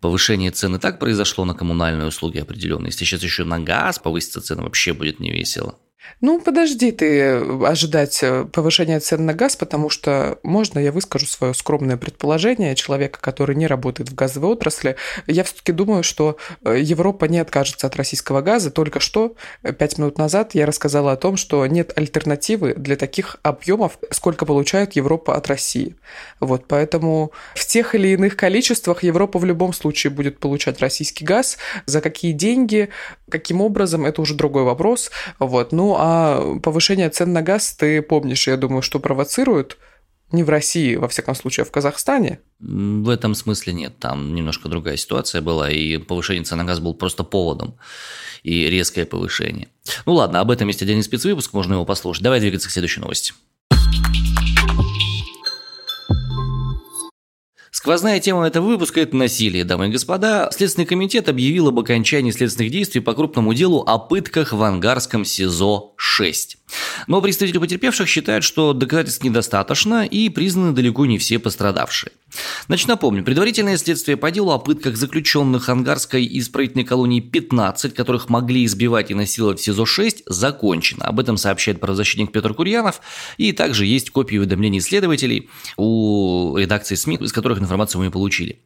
Повышение 0.00 0.52
цены 0.52 0.78
так 0.78 0.98
произошло 0.98 1.44
на 1.44 1.54
коммунальные 1.54 2.06
услуги 2.06 2.38
определенные. 2.38 2.88
Если 2.88 3.04
сейчас 3.04 3.22
еще 3.22 3.44
на 3.44 3.58
газ 3.58 3.98
повысится 3.98 4.40
цены, 4.40 4.62
вообще 4.62 4.92
будет 4.92 5.18
не 5.18 5.30
весело. 5.32 5.76
Ну, 6.20 6.40
подожди 6.40 6.92
ты 6.92 7.18
э, 7.18 7.64
ожидать 7.66 8.20
э, 8.22 8.44
повышения 8.44 9.00
цен 9.00 9.26
на 9.26 9.34
газ, 9.34 9.56
потому 9.56 9.90
что 9.90 10.38
можно 10.42 10.78
я 10.78 10.92
выскажу 10.92 11.26
свое 11.26 11.52
скромное 11.52 11.96
предположение 11.96 12.76
человека, 12.76 13.18
который 13.20 13.56
не 13.56 13.66
работает 13.66 14.10
в 14.10 14.14
газовой 14.14 14.50
отрасли. 14.50 14.96
Я 15.26 15.42
все-таки 15.42 15.72
думаю, 15.72 16.02
что 16.02 16.36
э, 16.64 16.78
Европа 16.80 17.24
не 17.24 17.38
откажется 17.38 17.88
от 17.88 17.96
российского 17.96 18.40
газа. 18.40 18.70
Только 18.70 19.00
что, 19.00 19.34
пять 19.78 19.98
минут 19.98 20.16
назад, 20.18 20.54
я 20.54 20.66
рассказала 20.66 21.12
о 21.12 21.16
том, 21.16 21.36
что 21.36 21.66
нет 21.66 21.92
альтернативы 21.96 22.74
для 22.74 22.96
таких 22.96 23.38
объемов, 23.42 23.98
сколько 24.10 24.46
получает 24.46 24.94
Европа 24.94 25.36
от 25.36 25.48
России. 25.48 25.96
Вот, 26.38 26.66
поэтому 26.68 27.32
в 27.54 27.66
тех 27.66 27.94
или 27.94 28.08
иных 28.08 28.36
количествах 28.36 29.02
Европа 29.02 29.38
в 29.38 29.44
любом 29.44 29.72
случае 29.72 30.12
будет 30.12 30.38
получать 30.38 30.80
российский 30.80 31.24
газ. 31.24 31.58
За 31.86 32.00
какие 32.00 32.32
деньги, 32.32 32.90
каким 33.28 33.60
образом, 33.60 34.04
это 34.04 34.22
уже 34.22 34.34
другой 34.34 34.62
вопрос. 34.62 35.10
Вот, 35.40 35.72
а 35.98 36.58
повышение 36.62 37.10
цен 37.10 37.32
на 37.32 37.42
газ, 37.42 37.74
ты 37.74 38.02
помнишь, 38.02 38.46
я 38.46 38.56
думаю, 38.56 38.82
что 38.82 39.00
провоцирует 39.00 39.78
не 40.32 40.42
в 40.42 40.48
России, 40.48 40.96
во 40.96 41.08
всяком 41.08 41.34
случае, 41.34 41.62
а 41.62 41.66
в 41.66 41.70
Казахстане? 41.70 42.40
В 42.58 43.08
этом 43.08 43.34
смысле 43.34 43.72
нет. 43.74 43.98
Там 43.98 44.34
немножко 44.34 44.68
другая 44.68 44.96
ситуация 44.96 45.42
была, 45.42 45.70
и 45.70 45.98
повышение 45.98 46.44
цен 46.44 46.58
на 46.58 46.64
газ 46.64 46.80
был 46.80 46.94
просто 46.94 47.22
поводом 47.22 47.76
и 48.42 48.68
резкое 48.70 49.04
повышение. 49.04 49.68
Ну 50.06 50.14
ладно, 50.14 50.40
об 50.40 50.50
этом 50.50 50.68
есть 50.68 50.82
отдельный 50.82 51.02
спецвыпуск, 51.02 51.52
можно 51.52 51.74
его 51.74 51.84
послушать. 51.84 52.22
Давай 52.22 52.40
двигаться 52.40 52.68
к 52.68 52.72
следующей 52.72 53.00
новости. 53.00 53.34
Сквозная 57.74 58.20
тема 58.20 58.46
этого 58.46 58.66
выпуска– 58.66 59.00
это 59.02 59.16
насилие, 59.16 59.64
дамы 59.64 59.88
и 59.88 59.90
господа. 59.90 60.50
Следственный 60.52 60.84
комитет 60.84 61.30
объявил 61.30 61.68
об 61.68 61.78
окончании 61.78 62.30
следственных 62.30 62.70
действий 62.70 63.00
по 63.00 63.14
крупному 63.14 63.54
делу 63.54 63.82
о 63.86 63.98
пытках 63.98 64.52
в 64.52 64.62
ангарском 64.62 65.22
СИЗО-6. 65.22 66.58
Но 67.06 67.20
представители 67.20 67.58
потерпевших 67.58 68.08
считают, 68.08 68.44
что 68.44 68.72
доказательств 68.72 69.24
недостаточно 69.24 70.04
и 70.04 70.28
признаны 70.28 70.72
далеко 70.72 71.06
не 71.06 71.18
все 71.18 71.38
пострадавшие. 71.38 72.12
Значит, 72.66 72.88
напомню, 72.88 73.24
предварительное 73.24 73.76
следствие 73.76 74.16
по 74.16 74.30
делу 74.30 74.52
о 74.52 74.58
пытках 74.58 74.96
заключенных 74.96 75.68
Ангарской 75.68 76.26
исправительной 76.38 76.84
колонии 76.84 77.20
15, 77.20 77.94
которых 77.94 78.28
могли 78.28 78.64
избивать 78.64 79.10
и 79.10 79.14
насиловать 79.14 79.60
в 79.60 79.64
СИЗО-6, 79.64 80.22
закончено. 80.26 81.04
Об 81.04 81.20
этом 81.20 81.36
сообщает 81.36 81.80
правозащитник 81.80 82.32
Петр 82.32 82.54
Курьянов. 82.54 83.00
И 83.36 83.52
также 83.52 83.84
есть 83.86 84.10
копии 84.10 84.36
уведомлений 84.36 84.80
следователей 84.80 85.50
у 85.76 86.56
редакции 86.56 86.94
СМИ, 86.94 87.16
из 87.16 87.32
которых 87.32 87.58
информацию 87.60 88.02
мы 88.02 88.10
получили. 88.10 88.60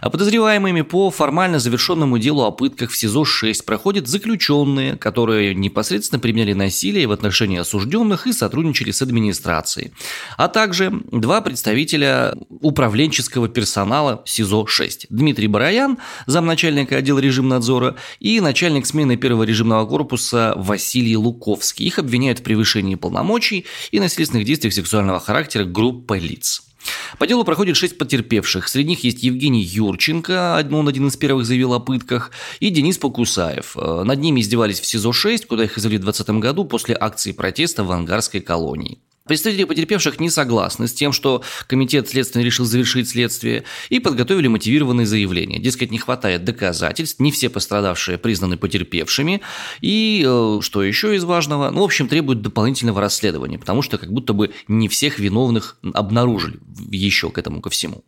А 0.00 0.08
подозреваемыми 0.08 0.82
по 0.82 1.10
формально 1.10 1.58
завершенному 1.58 2.18
делу 2.18 2.42
о 2.42 2.50
пытках 2.50 2.90
в 2.90 2.96
СИЗО-6 2.96 3.64
проходят 3.64 4.08
заключенные, 4.08 4.96
которые 4.96 5.54
непосредственно 5.54 6.20
применяли 6.20 6.54
насилие 6.54 7.06
в 7.06 7.12
отношении 7.12 7.49
осужденных 7.56 8.26
и 8.26 8.32
сотрудничали 8.32 8.90
с 8.90 9.02
администрацией, 9.02 9.92
а 10.36 10.48
также 10.48 10.92
два 11.10 11.40
представителя 11.40 12.34
управленческого 12.48 13.48
персонала 13.48 14.22
СИЗО-6. 14.26 15.06
Дмитрий 15.10 15.48
Бараян, 15.48 15.98
замначальника 16.26 16.96
отдела 16.96 17.18
режимнадзора, 17.18 17.96
и 18.18 18.40
начальник 18.40 18.86
смены 18.86 19.16
первого 19.16 19.44
режимного 19.44 19.86
корпуса 19.86 20.54
Василий 20.56 21.16
Луковский. 21.16 21.86
Их 21.86 21.98
обвиняют 21.98 22.40
в 22.40 22.42
превышении 22.42 22.94
полномочий 22.94 23.66
и 23.90 24.00
насильственных 24.00 24.46
действиях 24.46 24.74
сексуального 24.74 25.20
характера 25.20 25.64
группы 25.64 26.18
лиц. 26.18 26.69
По 27.18 27.26
делу 27.26 27.44
проходит 27.44 27.76
шесть 27.76 27.98
потерпевших. 27.98 28.68
Среди 28.68 28.90
них 28.90 29.04
есть 29.04 29.22
Евгений 29.22 29.62
Юрченко, 29.62 30.64
он 30.70 30.88
один 30.88 31.08
из 31.08 31.16
первых 31.16 31.46
заявил 31.46 31.74
о 31.74 31.80
пытках, 31.80 32.30
и 32.60 32.70
Денис 32.70 32.98
Покусаев. 32.98 33.76
Э, 33.76 34.02
над 34.04 34.20
ними 34.20 34.40
издевались 34.40 34.80
в 34.80 34.86
СИЗО-6, 34.86 35.46
куда 35.46 35.64
их 35.64 35.76
извели 35.76 35.98
в 35.98 36.02
2020 36.02 36.40
году 36.42 36.64
после 36.64 36.96
акции 36.98 37.32
протеста 37.32 37.84
в 37.84 37.92
ангарской 37.92 38.40
колонии. 38.40 38.98
Представители 39.30 39.62
потерпевших 39.62 40.18
не 40.18 40.28
согласны 40.28 40.88
с 40.88 40.92
тем, 40.92 41.12
что 41.12 41.44
комитет 41.68 42.08
следствия 42.08 42.42
решил 42.42 42.64
завершить 42.64 43.10
следствие 43.10 43.62
и 43.88 44.00
подготовили 44.00 44.48
мотивированные 44.48 45.06
заявления. 45.06 45.60
Дескать, 45.60 45.92
не 45.92 45.98
хватает 45.98 46.42
доказательств, 46.42 47.20
не 47.20 47.30
все 47.30 47.48
пострадавшие 47.48 48.18
признаны 48.18 48.56
потерпевшими 48.56 49.40
и, 49.82 50.24
э, 50.26 50.58
что 50.62 50.82
еще 50.82 51.14
из 51.14 51.22
важного, 51.22 51.70
ну, 51.70 51.82
в 51.82 51.84
общем, 51.84 52.08
требуют 52.08 52.42
дополнительного 52.42 53.00
расследования, 53.00 53.56
потому 53.56 53.82
что 53.82 53.98
как 53.98 54.12
будто 54.12 54.32
бы 54.32 54.50
не 54.66 54.88
всех 54.88 55.20
виновных 55.20 55.78
обнаружили 55.94 56.58
еще 56.90 57.30
к 57.30 57.38
этому 57.38 57.60
ко 57.60 57.70
всему. 57.70 58.02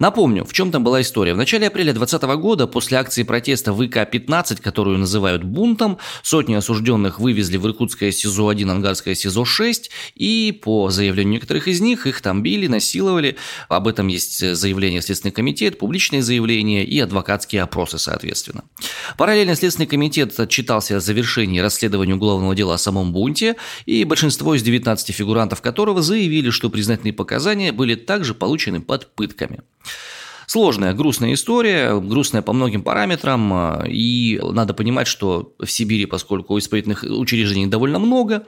Напомню, 0.00 0.44
в 0.44 0.52
чем 0.52 0.72
там 0.72 0.82
была 0.82 1.00
история. 1.00 1.34
В 1.34 1.36
начале 1.36 1.68
апреля 1.68 1.92
2020 1.92 2.40
года, 2.40 2.66
после 2.66 2.98
акции 2.98 3.22
протеста 3.22 3.70
ВК-15, 3.70 4.60
которую 4.60 4.98
называют 4.98 5.44
бунтом, 5.44 5.98
сотни 6.24 6.54
осужденных 6.54 7.20
вывезли 7.20 7.56
в 7.56 7.66
Иркутское 7.68 8.10
СИЗО-1, 8.10 8.68
Ангарское 8.68 9.14
СИЗО-6 9.14 9.90
и 10.16 10.54
по 10.60 10.90
заявлению 10.90 11.34
некоторых 11.34 11.68
из 11.68 11.80
них, 11.80 12.06
их 12.06 12.20
там 12.20 12.42
били, 12.42 12.66
насиловали. 12.66 13.36
Об 13.68 13.88
этом 13.88 14.08
есть 14.08 14.54
заявление 14.56 15.02
Следственный 15.02 15.32
комитет, 15.32 15.78
публичные 15.78 16.22
заявления 16.22 16.84
и 16.84 16.98
адвокатские 16.98 17.62
опросы, 17.62 17.98
соответственно. 17.98 18.64
Параллельно 19.16 19.54
Следственный 19.54 19.86
комитет 19.86 20.38
отчитался 20.38 20.96
о 20.96 21.00
завершении 21.00 21.60
расследования 21.60 22.14
уголовного 22.14 22.54
дела 22.54 22.74
о 22.74 22.78
самом 22.78 23.12
бунте, 23.12 23.56
и 23.86 24.04
большинство 24.04 24.54
из 24.54 24.62
19 24.62 25.14
фигурантов 25.14 25.60
которого 25.62 26.02
заявили, 26.02 26.50
что 26.50 26.70
признательные 26.70 27.12
показания 27.12 27.72
были 27.72 27.94
также 27.94 28.34
получены 28.34 28.80
под 28.80 29.14
пытками. 29.14 29.60
Сложная, 30.46 30.94
грустная 30.94 31.34
история, 31.34 31.98
грустная 31.98 32.42
по 32.42 32.52
многим 32.52 32.82
параметрам, 32.82 33.52
а, 33.52 33.84
и 33.86 34.40
надо 34.42 34.74
понимать, 34.74 35.08
что 35.08 35.54
в 35.58 35.70
Сибири, 35.70 36.06
поскольку 36.06 36.56
исправительных 36.58 37.02
учреждений 37.02 37.66
довольно 37.66 37.98
много, 37.98 38.44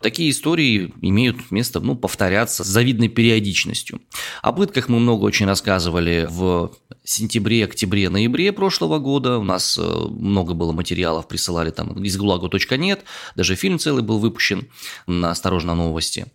такие 0.00 0.30
истории 0.30 0.94
имеют 1.00 1.50
место 1.50 1.80
ну, 1.80 1.96
повторяться 1.96 2.62
с 2.62 2.66
завидной 2.66 3.08
периодичностью. 3.08 4.00
О 4.42 4.52
пытках 4.52 4.88
мы 4.88 5.00
много 5.00 5.24
очень 5.24 5.46
рассказывали 5.46 6.26
в 6.30 6.72
сентябре, 7.04 7.64
октябре, 7.64 8.08
ноябре 8.08 8.52
прошлого 8.52 8.98
года. 8.98 9.38
У 9.38 9.44
нас 9.44 9.76
э, 9.76 9.82
много 9.82 10.54
было 10.54 10.72
материалов, 10.72 11.26
присылали 11.26 11.70
там 11.70 11.92
из 12.02 12.16
гулагу.нет, 12.16 13.04
даже 13.34 13.56
фильм 13.56 13.78
целый 13.78 14.02
был 14.02 14.18
выпущен 14.18 14.68
на 15.06 15.30
«Осторожно, 15.30 15.74
новости». 15.74 16.26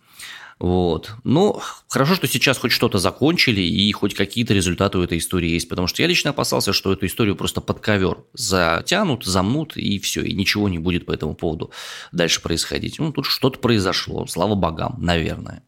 Вот. 0.58 1.12
Ну, 1.22 1.60
хорошо, 1.88 2.14
что 2.14 2.26
сейчас 2.26 2.56
хоть 2.56 2.72
что-то 2.72 2.98
закончили 2.98 3.60
и 3.60 3.92
хоть 3.92 4.14
какие-то 4.14 4.54
результаты 4.54 4.96
у 4.96 5.02
этой 5.02 5.18
истории 5.18 5.50
есть, 5.50 5.68
потому 5.68 5.86
что 5.86 6.00
я 6.00 6.08
лично 6.08 6.30
опасался, 6.30 6.72
что 6.72 6.92
эту 6.92 7.04
историю 7.04 7.36
просто 7.36 7.60
под 7.60 7.80
ковер 7.80 8.24
затянут, 8.32 9.24
замнут 9.24 9.76
и 9.76 9.98
все, 9.98 10.22
и 10.22 10.32
ничего 10.32 10.68
не 10.70 10.78
будет 10.78 11.04
по 11.04 11.12
этому 11.12 11.34
поводу 11.34 11.72
дальше 12.10 12.40
происходить. 12.40 12.98
Ну, 12.98 13.12
тут 13.12 13.26
что-то 13.26 13.58
произошло, 13.58 14.26
слава 14.26 14.54
богам, 14.54 14.96
наверное. 14.98 15.62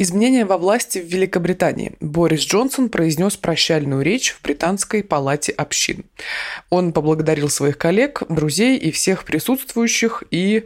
Изменения 0.00 0.46
во 0.46 0.56
власти 0.56 0.98
в 0.98 1.04
Великобритании. 1.04 1.92
Борис 2.00 2.46
Джонсон 2.46 2.88
произнес 2.88 3.36
прощальную 3.36 4.00
речь 4.00 4.30
в 4.30 4.40
Британской 4.40 5.04
палате 5.04 5.52
общин. 5.52 6.06
Он 6.70 6.94
поблагодарил 6.94 7.50
своих 7.50 7.76
коллег, 7.76 8.22
друзей 8.30 8.78
и 8.78 8.92
всех 8.92 9.24
присутствующих 9.24 10.22
и, 10.30 10.64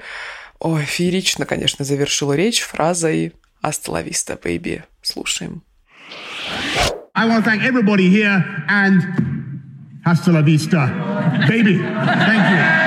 ой, 0.60 0.84
феерично, 0.84 1.46
конечно, 1.46 1.84
завершил 1.84 2.32
речь 2.32 2.60
фразой 2.60 3.32
«Hasta 3.60 3.90
la 3.90 4.08
vista, 4.08 4.40
baby». 4.40 4.84
Слушаем. 5.02 5.62
I 7.16 7.26
want 7.26 7.44
to 7.44 7.50
thank 7.50 7.64
everybody 7.64 8.08
here 8.08 8.44
and 8.68 9.02
hasta 10.04 10.30
la 10.30 10.42
vista, 10.42 10.92
baby. 11.48 11.78
Thank 11.78 12.50
you. 12.52 12.83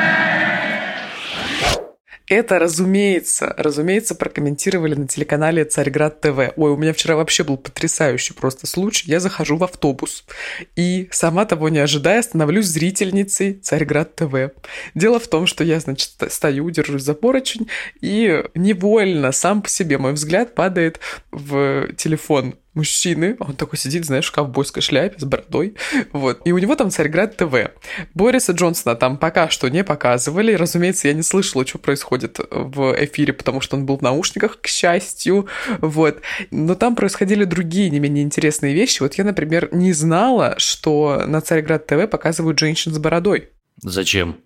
Это, 2.28 2.60
разумеется, 2.60 3.54
разумеется, 3.58 4.14
прокомментировали 4.14 4.96
на 4.96 5.08
телеканале 5.08 5.64
«Царьград 5.64 6.20
ТВ». 6.20 6.54
Ой, 6.58 6.72
у 6.72 6.76
меня 6.76 6.92
вчера 6.92 7.16
вообще 7.16 7.46
был 7.46 7.56
потрясающий 7.56 8.34
просто 8.34 8.68
случай. 8.68 9.10
Я 9.10 9.22
захожу 9.22 9.56
в 9.56 9.64
автобус 9.64 10.26
и, 10.76 11.08
сама 11.12 11.46
того 11.46 11.70
не 11.70 11.80
ожидая, 11.80 12.22
становлюсь 12.22 12.66
зрительницей 12.66 13.54
«Царьград 13.54 14.16
ТВ». 14.16 14.52
Дело 14.94 15.22
в 15.22 15.28
том, 15.28 15.48
что 15.48 15.64
я, 15.64 15.80
значит, 15.80 16.12
стою, 16.30 16.70
держусь 16.70 17.04
за 17.04 17.14
поручень, 17.14 17.70
и 18.02 18.44
невольно, 18.56 19.32
сам 19.32 19.62
по 19.62 19.70
себе, 19.70 19.98
мой 19.98 20.12
взгляд 20.12 20.54
падает 20.54 21.00
в 21.32 21.94
телефон 21.96 22.56
мужчины, 22.78 23.36
он 23.40 23.56
такой 23.56 23.78
сидит, 23.78 24.06
знаешь, 24.06 24.28
в 24.28 24.32
ковбойской 24.32 24.82
шляпе 24.82 25.20
с 25.20 25.24
бородой, 25.24 25.76
вот, 26.14 26.42
и 26.46 26.52
у 26.52 26.58
него 26.58 26.76
там 26.76 26.90
Царьград 26.90 27.36
ТВ. 27.36 27.72
Бориса 28.14 28.54
Джонсона 28.54 28.96
там 28.96 29.18
пока 29.18 29.50
что 29.50 29.68
не 29.68 29.84
показывали, 29.84 30.54
разумеется, 30.54 31.08
я 31.08 31.14
не 31.14 31.24
слышала, 31.24 31.66
что 31.66 31.80
происходит 31.80 32.40
в 32.50 32.96
эфире, 33.04 33.34
потому 33.34 33.60
что 33.60 33.76
он 33.76 33.86
был 33.86 33.98
в 33.98 34.02
наушниках, 34.02 34.62
к 34.62 34.68
счастью, 34.68 35.48
вот, 35.80 36.22
но 36.52 36.76
там 36.76 36.96
происходили 36.96 37.44
другие 37.44 37.90
не 37.90 38.00
менее 38.00 38.24
интересные 38.24 38.74
вещи, 38.74 39.02
вот 39.02 39.16
я, 39.16 39.24
например, 39.24 39.70
не 39.74 39.92
знала, 39.92 40.56
что 40.58 41.24
на 41.26 41.42
Царьград 41.42 41.88
ТВ 41.88 42.10
показывают 42.10 42.60
женщин 42.60 42.94
с 42.94 42.98
бородой. 43.00 43.50
Зачем? 43.82 44.38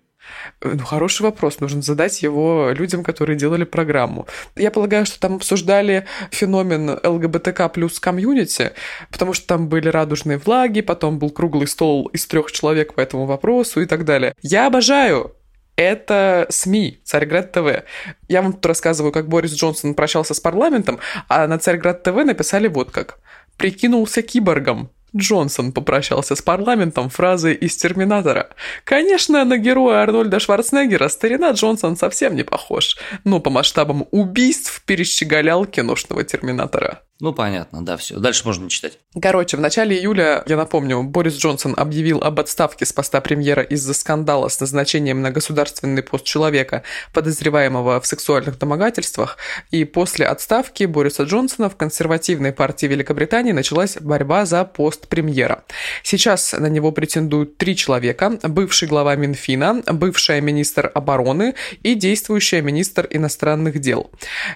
Ну, 0.60 0.84
хороший 0.84 1.22
вопрос. 1.22 1.60
Нужно 1.60 1.82
задать 1.82 2.22
его 2.22 2.70
людям, 2.72 3.02
которые 3.04 3.36
делали 3.36 3.64
программу. 3.64 4.26
Я 4.56 4.70
полагаю, 4.70 5.06
что 5.06 5.20
там 5.20 5.36
обсуждали 5.36 6.06
феномен 6.30 6.98
ЛГБТК 7.02 7.68
плюс 7.68 7.98
комьюнити, 8.00 8.72
потому 9.10 9.32
что 9.32 9.46
там 9.46 9.68
были 9.68 9.88
радужные 9.88 10.38
флаги, 10.38 10.80
потом 10.80 11.18
был 11.18 11.30
круглый 11.30 11.66
стол 11.66 12.06
из 12.08 12.26
трех 12.26 12.52
человек 12.52 12.94
по 12.94 13.00
этому 13.00 13.26
вопросу 13.26 13.80
и 13.80 13.86
так 13.86 14.04
далее. 14.04 14.34
Я 14.42 14.66
обожаю 14.66 15.34
это 15.76 16.46
СМИ, 16.50 17.00
Царьград 17.04 17.52
ТВ. 17.52 17.84
Я 18.28 18.42
вам 18.42 18.52
тут 18.52 18.66
рассказываю, 18.66 19.12
как 19.12 19.28
Борис 19.28 19.52
Джонсон 19.52 19.94
прощался 19.94 20.34
с 20.34 20.40
парламентом, 20.40 20.98
а 21.28 21.46
на 21.46 21.58
Царьград 21.58 22.02
ТВ 22.02 22.24
написали 22.24 22.68
вот 22.68 22.90
как. 22.90 23.18
«Прикинулся 23.56 24.22
киборгом, 24.22 24.90
Джонсон 25.16 25.72
попрощался 25.72 26.34
с 26.34 26.42
парламентом 26.42 27.08
фразой 27.08 27.54
из 27.54 27.76
«Терминатора». 27.76 28.50
Конечно, 28.84 29.44
на 29.44 29.58
героя 29.58 30.02
Арнольда 30.02 30.40
Шварценеггера 30.40 31.08
старина 31.08 31.50
Джонсон 31.52 31.96
совсем 31.96 32.34
не 32.34 32.44
похож, 32.44 32.96
но 33.24 33.40
по 33.40 33.50
масштабам 33.50 34.06
убийств 34.10 34.82
перещеголял 34.86 35.66
киношного 35.66 36.24
«Терминатора». 36.24 37.02
Ну, 37.22 37.32
понятно, 37.32 37.84
да, 37.84 37.96
все. 37.96 38.18
Дальше 38.18 38.42
можно 38.44 38.68
читать. 38.68 38.98
Короче, 39.20 39.56
в 39.56 39.60
начале 39.60 39.96
июля, 39.96 40.42
я 40.46 40.56
напомню, 40.56 41.04
Борис 41.04 41.36
Джонсон 41.36 41.72
объявил 41.76 42.18
об 42.18 42.40
отставке 42.40 42.84
с 42.84 42.92
поста 42.92 43.20
премьера 43.20 43.62
из-за 43.62 43.94
скандала 43.94 44.48
с 44.48 44.58
назначением 44.58 45.22
на 45.22 45.30
государственный 45.30 46.02
пост 46.02 46.24
человека, 46.24 46.82
подозреваемого 47.12 48.00
в 48.00 48.08
сексуальных 48.08 48.58
домогательствах. 48.58 49.36
И 49.70 49.84
после 49.84 50.26
отставки 50.26 50.82
Бориса 50.82 51.22
Джонсона 51.22 51.70
в 51.70 51.76
консервативной 51.76 52.52
партии 52.52 52.86
Великобритании 52.86 53.52
началась 53.52 53.98
борьба 54.00 54.44
за 54.44 54.64
пост 54.64 55.06
премьера. 55.06 55.62
Сейчас 56.02 56.50
на 56.50 56.66
него 56.66 56.90
претендуют 56.90 57.56
три 57.56 57.76
человека. 57.76 58.40
Бывший 58.42 58.88
глава 58.88 59.14
Минфина, 59.14 59.84
бывшая 59.86 60.40
министр 60.40 60.90
обороны 60.92 61.54
и 61.84 61.94
действующая 61.94 62.62
министр 62.62 63.06
иностранных 63.08 63.78
дел. 63.78 64.10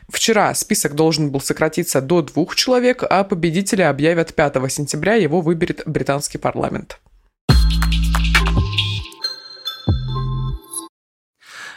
Вчера 0.08 0.52
список 0.54 0.96
должен 0.96 1.30
был 1.30 1.40
сократиться 1.40 2.00
до 2.00 2.22
двух 2.22 2.55
человек, 2.56 3.04
а 3.08 3.22
победителя 3.24 3.90
объявят 3.90 4.34
5 4.34 4.72
сентября, 4.72 5.14
его 5.14 5.40
выберет 5.40 5.82
британский 5.86 6.38
парламент. 6.38 6.98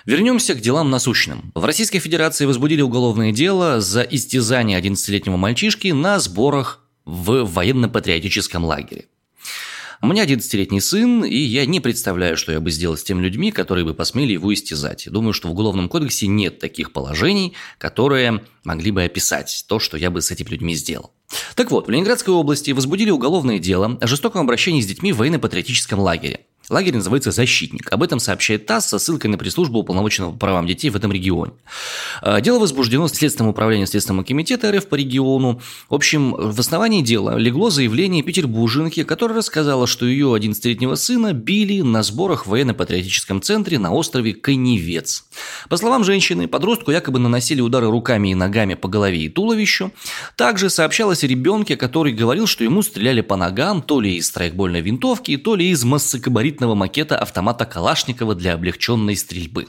Вернемся 0.05 0.55
к 0.55 0.59
делам 0.59 0.89
насущным. 0.89 1.51
В 1.53 1.65
Российской 1.65 2.00
Федерации 2.00 2.45
возбудили 2.45 2.81
уголовное 2.81 3.31
дело 3.31 3.79
за 3.79 4.01
истязание 4.01 4.81
11-летнего 4.81 5.38
мальчишки 5.38 5.89
на 5.89 6.19
сборах 6.19 6.83
в 7.05 7.43
военно-патриотическом 7.43 8.65
лагере. 8.65 9.05
У 10.01 10.08
меня 10.08 10.25
11-летний 10.25 10.79
сын, 10.79 11.25
и 11.25 11.36
я 11.36 11.65
не 11.65 11.82
представляю, 11.82 12.38
что 12.38 12.53
я 12.53 12.62
бы 12.62 12.72
сделал 12.72 12.96
с 12.96 13.03
теми 13.03 13.22
людьми, 13.22 13.51
которые 13.51 13.84
бы 13.84 13.94
посмели 13.94 14.32
его 14.32 14.53
истязать. 14.53 15.10
Думаю, 15.12 15.34
что 15.34 15.50
в 15.50 15.51
Уголовном 15.51 15.89
кодексе 15.89 16.27
нет 16.27 16.58
таких 16.58 16.94
положений, 16.94 17.53
которые 17.77 18.41
могли 18.63 18.91
бы 18.91 19.03
описать 19.03 19.65
то, 19.68 19.79
что 19.79 19.98
я 19.98 20.10
бы 20.10 20.22
с 20.22 20.32
этими 20.32 20.48
людьми 20.48 20.74
сделал. 20.74 21.12
Так 21.56 21.70
вот, 21.70 21.88
в 21.88 21.89
Ленинградской 21.89 22.34
области 22.34 22.72
возбудили 22.72 23.10
уголовное 23.10 23.60
дело 23.60 23.98
о 24.00 24.08
жестоком 24.08 24.41
обращении 24.41 24.79
с 24.79 24.88
детьми 24.88 25.12
в 25.12 25.18
военно-патриотическом 25.18 26.00
лагере. 26.00 26.46
Лагерь 26.69 26.95
называется 26.95 27.31
«Защитник». 27.31 27.91
Об 27.91 28.03
этом 28.03 28.19
сообщает 28.19 28.67
ТАСС 28.67 28.88
со 28.88 28.99
ссылкой 28.99 29.31
на 29.31 29.39
пресс-службу 29.39 29.79
уполномоченного 29.79 30.31
по 30.33 30.38
правам 30.38 30.67
детей 30.67 30.89
в 30.91 30.95
этом 30.95 31.11
регионе. 31.11 31.51
А, 32.21 32.39
дело 32.41 32.59
возбуждено 32.59 33.07
Следственным 33.07 33.49
управлением 33.49 33.88
Следственного 33.88 34.23
комитета 34.23 34.71
РФ 34.71 34.85
по 34.88 34.95
региону. 34.95 35.61
В 35.89 35.95
общем, 35.95 36.31
в 36.31 36.59
основании 36.59 37.01
дела 37.01 37.38
легло 37.38 37.71
заявление 37.71 38.21
петербурженки, 38.21 39.03
которая 39.03 39.39
рассказала, 39.39 39.88
что 39.88 40.05
ее 40.05 40.27
11-летнего 40.27 40.93
сына 40.93 41.33
били 41.33 41.81
на 41.81 42.03
сборах 42.03 42.45
в 42.45 42.49
военно-патриотическом 42.49 43.41
центре 43.41 43.79
на 43.79 43.91
острове 43.91 44.33
Коневец. 44.33 45.25
По 45.69 45.77
словам 45.77 46.03
женщины, 46.03 46.47
подростку 46.47 46.91
якобы 46.91 47.17
наносили 47.17 47.61
удары 47.61 47.89
руками 47.89 48.29
и 48.29 48.35
ногами 48.35 48.75
по 48.75 48.88
голове 48.88 49.21
и 49.21 49.29
туловищу. 49.29 49.91
Также 50.35 50.69
сообщалось 50.69 51.23
о 51.23 51.27
ребенке, 51.27 51.75
который 51.77 52.13
говорил, 52.13 52.45
что 52.45 52.63
ему 52.63 52.83
стреляли 52.83 53.21
по 53.21 53.35
ногам 53.35 53.81
то 53.81 53.99
ли 53.99 54.17
из 54.17 54.27
страйкбольной 54.27 54.81
винтовки, 54.81 55.35
то 55.38 55.55
ли 55.55 55.69
из 55.69 55.83
массокабаритной 55.83 56.59
монолитного 56.60 56.75
макета 56.75 57.18
автомата 57.18 57.66
Калашникова 57.66 58.36
для 58.36 58.54
облегченной 58.54 59.16
стрельбы. 59.16 59.68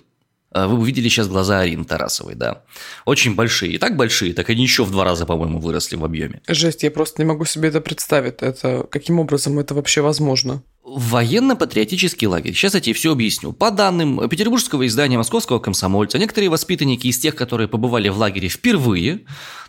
А 0.53 0.67
вы 0.67 0.79
увидели 0.79 1.09
сейчас 1.09 1.29
глаза 1.29 1.61
Арины 1.61 1.85
Тарасовой, 1.85 2.35
да? 2.35 2.65
Очень 3.05 3.37
большие. 3.37 3.75
И 3.75 3.79
так 3.79 3.97
большие, 3.97 4.35
так 4.35 4.51
они 4.51 4.65
еще 4.65 4.85
в 4.85 4.91
два 4.91 5.05
раза, 5.05 5.25
по-моему, 5.25 5.61
выросли 5.61 5.97
в 5.97 6.05
объеме. 6.05 6.41
Жесть, 6.49 6.83
я 6.83 6.91
просто 6.91 7.23
не 7.23 7.27
могу 7.29 7.45
себе 7.45 7.69
это 7.69 7.81
представить. 7.81 8.43
Это 8.43 8.85
каким 8.91 9.21
образом 9.21 9.61
это 9.61 9.75
вообще 9.75 10.01
возможно? 10.01 10.63
Военно-патриотический 10.93 12.27
лагерь. 12.27 12.53
Сейчас 12.53 12.75
я 12.75 12.81
тебе 12.81 12.95
все 12.95 13.13
объясню. 13.13 13.53
По 13.53 13.71
данным 13.71 14.29
петербургского 14.29 14.89
издания 14.89 15.17
«Московского 15.17 15.61
комсомольца», 15.61 16.19
некоторые 16.19 16.50
воспитанники 16.50 17.07
из 17.07 17.19
тех, 17.21 17.37
которые 17.37 17.69
побывали 17.69 18.09
в 18.09 18.19
лагере 18.19 18.49
впервые, 18.49 19.21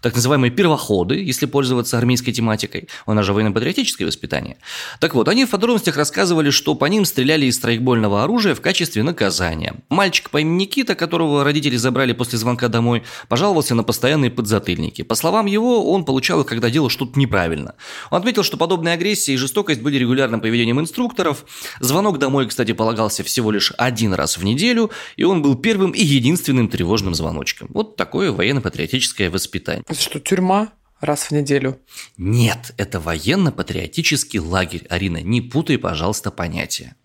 так 0.01 0.15
называемые 0.15 0.49
первоходы, 0.49 1.23
если 1.23 1.45
пользоваться 1.45 1.99
армейской 1.99 2.33
тематикой, 2.33 2.87
у 3.05 3.13
нас 3.13 3.23
же 3.23 3.33
военно-патриотическое 3.33 4.07
воспитание. 4.07 4.57
Так 4.99 5.13
вот, 5.13 5.27
они 5.27 5.45
в 5.45 5.51
подробностях 5.51 5.95
рассказывали, 5.95 6.49
что 6.49 6.73
по 6.73 6.85
ним 6.85 7.05
стреляли 7.05 7.45
из 7.45 7.57
страйкбольного 7.57 8.23
оружия 8.23 8.55
в 8.55 8.61
качестве 8.61 9.03
наказания. 9.03 9.75
Мальчик 9.89 10.31
по 10.31 10.41
имени 10.41 10.63
Никита, 10.63 10.95
которого 10.95 11.43
родители 11.43 11.75
забрали 11.75 12.13
после 12.13 12.39
звонка 12.39 12.67
домой, 12.67 13.03
пожаловался 13.29 13.75
на 13.75 13.83
постоянные 13.83 14.31
подзатыльники. 14.31 15.03
По 15.03 15.13
словам 15.13 15.45
его, 15.45 15.91
он 15.91 16.03
получал 16.03 16.41
их, 16.41 16.47
когда 16.47 16.71
делал 16.71 16.89
что-то 16.89 17.19
неправильно. 17.19 17.75
Он 18.09 18.17
отметил, 18.17 18.41
что 18.41 18.57
подобная 18.57 18.95
агрессия 18.95 19.35
и 19.35 19.37
жестокость 19.37 19.81
были 19.81 19.99
регулярным 19.99 20.41
поведением 20.41 20.79
инструкторов, 20.79 21.10
инструкторов. 21.11 21.45
Звонок 21.79 22.17
домой, 22.17 22.47
кстати, 22.47 22.73
полагался 22.73 23.23
всего 23.23 23.51
лишь 23.51 23.73
один 23.77 24.13
раз 24.13 24.37
в 24.37 24.43
неделю, 24.43 24.91
и 25.17 25.23
он 25.23 25.41
был 25.41 25.55
первым 25.55 25.91
и 25.91 26.03
единственным 26.03 26.69
тревожным 26.69 27.13
звоночком. 27.13 27.67
Вот 27.73 27.95
такое 27.95 28.31
военно-патриотическое 28.31 29.29
воспитание. 29.29 29.83
Это 29.87 29.99
что, 29.99 30.19
тюрьма? 30.19 30.69
раз 30.99 31.23
в 31.23 31.31
неделю. 31.31 31.79
Нет, 32.17 32.73
это 32.77 32.99
военно-патриотический 32.99 34.39
лагерь, 34.39 34.85
Арина, 34.87 35.17
не 35.17 35.41
путай, 35.41 35.79
пожалуйста, 35.79 36.29
понятия. 36.29 36.95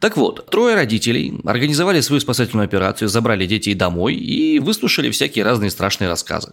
Так 0.00 0.16
вот, 0.16 0.50
трое 0.50 0.74
родителей 0.74 1.40
организовали 1.44 2.00
свою 2.00 2.20
спасательную 2.20 2.64
операцию, 2.66 3.08
забрали 3.08 3.46
детей 3.46 3.74
домой 3.74 4.14
и 4.14 4.58
выслушали 4.58 5.10
всякие 5.10 5.44
разные 5.44 5.70
страшные 5.70 6.08
рассказы 6.08 6.52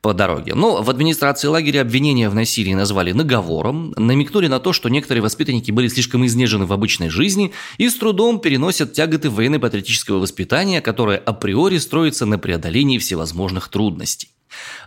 по 0.00 0.14
дороге. 0.14 0.54
Но 0.54 0.82
в 0.82 0.90
администрации 0.90 1.48
лагеря 1.48 1.82
обвинения 1.82 2.28
в 2.28 2.34
насилии 2.34 2.74
назвали 2.74 3.12
наговором, 3.12 3.92
намекнули 3.96 4.48
на 4.48 4.60
то, 4.60 4.72
что 4.72 4.88
некоторые 4.88 5.22
воспитанники 5.22 5.70
были 5.70 5.88
слишком 5.88 6.26
изнежены 6.26 6.66
в 6.66 6.72
обычной 6.72 7.08
жизни 7.08 7.52
и 7.76 7.88
с 7.88 7.94
трудом 7.94 8.40
переносят 8.40 8.92
тяготы 8.92 9.30
военно-патриотического 9.30 10.18
воспитания, 10.18 10.80
которое 10.80 11.18
априори 11.18 11.78
строится 11.78 12.26
на 12.26 12.38
преодолении 12.38 12.98
всевозможных 12.98 13.68
трудностей. 13.68 14.28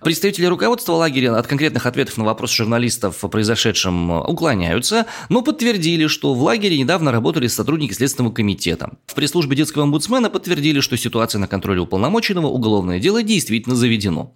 Представители 0.02 0.46
руководства 0.46 0.94
лагеря 0.94 1.38
от 1.38 1.48
конкретных 1.48 1.86
ответов 1.86 2.18
на 2.18 2.26
вопросы 2.26 2.56
журналистов 2.56 3.24
о 3.24 3.28
произошедшем 3.28 4.12
уклоняются, 4.12 5.06
но 5.30 5.42
подтвердили, 5.42 6.08
что 6.08 6.34
в 6.34 6.42
лагере 6.42 6.78
недавно 6.78 7.12
работали 7.12 7.48
сотрудники 7.48 7.94
Следственного 7.94 8.34
комитета. 8.34 8.92
В 9.08 9.14
пресс-службе 9.14 9.56
детского 9.56 9.84
омбудсмена 9.84 10.30
подтвердили, 10.30 10.80
что 10.80 10.98
ситуация 10.98 11.40
на 11.40 11.48
контроле 11.48 11.82
уполномоченного 11.82 12.48
уголовное 12.48 13.00
дело 13.00 13.24
действительно 13.24 13.76
заведено. 13.76 14.34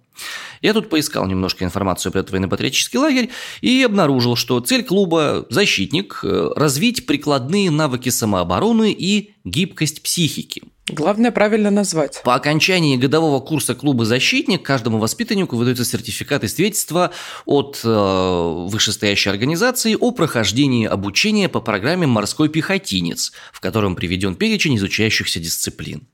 Я 0.62 0.72
тут 0.72 0.88
поискал 0.88 1.26
немножко 1.26 1.64
информацию 1.64 2.12
про 2.12 2.20
этот 2.20 2.32
военно-патриотический 2.32 2.98
лагерь 2.98 3.30
и 3.60 3.82
обнаружил, 3.82 4.36
что 4.36 4.60
цель 4.60 4.82
клуба 4.82 5.46
«Защитник»– 5.50 6.20
развить 6.22 7.06
прикладные 7.06 7.70
навыки 7.70 8.08
самообороны 8.08 8.92
и 8.92 9.34
гибкость 9.44 10.02
психики– 10.02 10.62
Главное 10.88 11.32
правильно 11.32 11.70
назвать. 11.70 12.22
По 12.22 12.36
окончании 12.36 12.96
годового 12.96 13.40
курса 13.40 13.74
клуба 13.74 14.04
«Защитник» 14.04 14.62
каждому 14.62 14.98
воспитаннику 14.98 15.56
выдается 15.56 15.84
сертификат 15.84 16.44
и 16.44 16.48
свидетельство 16.48 17.10
от 17.44 17.80
э, 17.82 18.66
вышестоящей 18.68 19.32
организации 19.32 19.96
о 19.98 20.12
прохождении 20.12 20.86
обучения 20.86 21.48
по 21.48 21.60
программе 21.60 22.06
«Морской 22.06 22.48
пехотинец», 22.48 23.32
в 23.52 23.60
котором 23.60 23.96
приведен 23.96 24.36
перечень 24.36 24.76
изучающихся 24.76 25.40
дисциплин. 25.40 26.06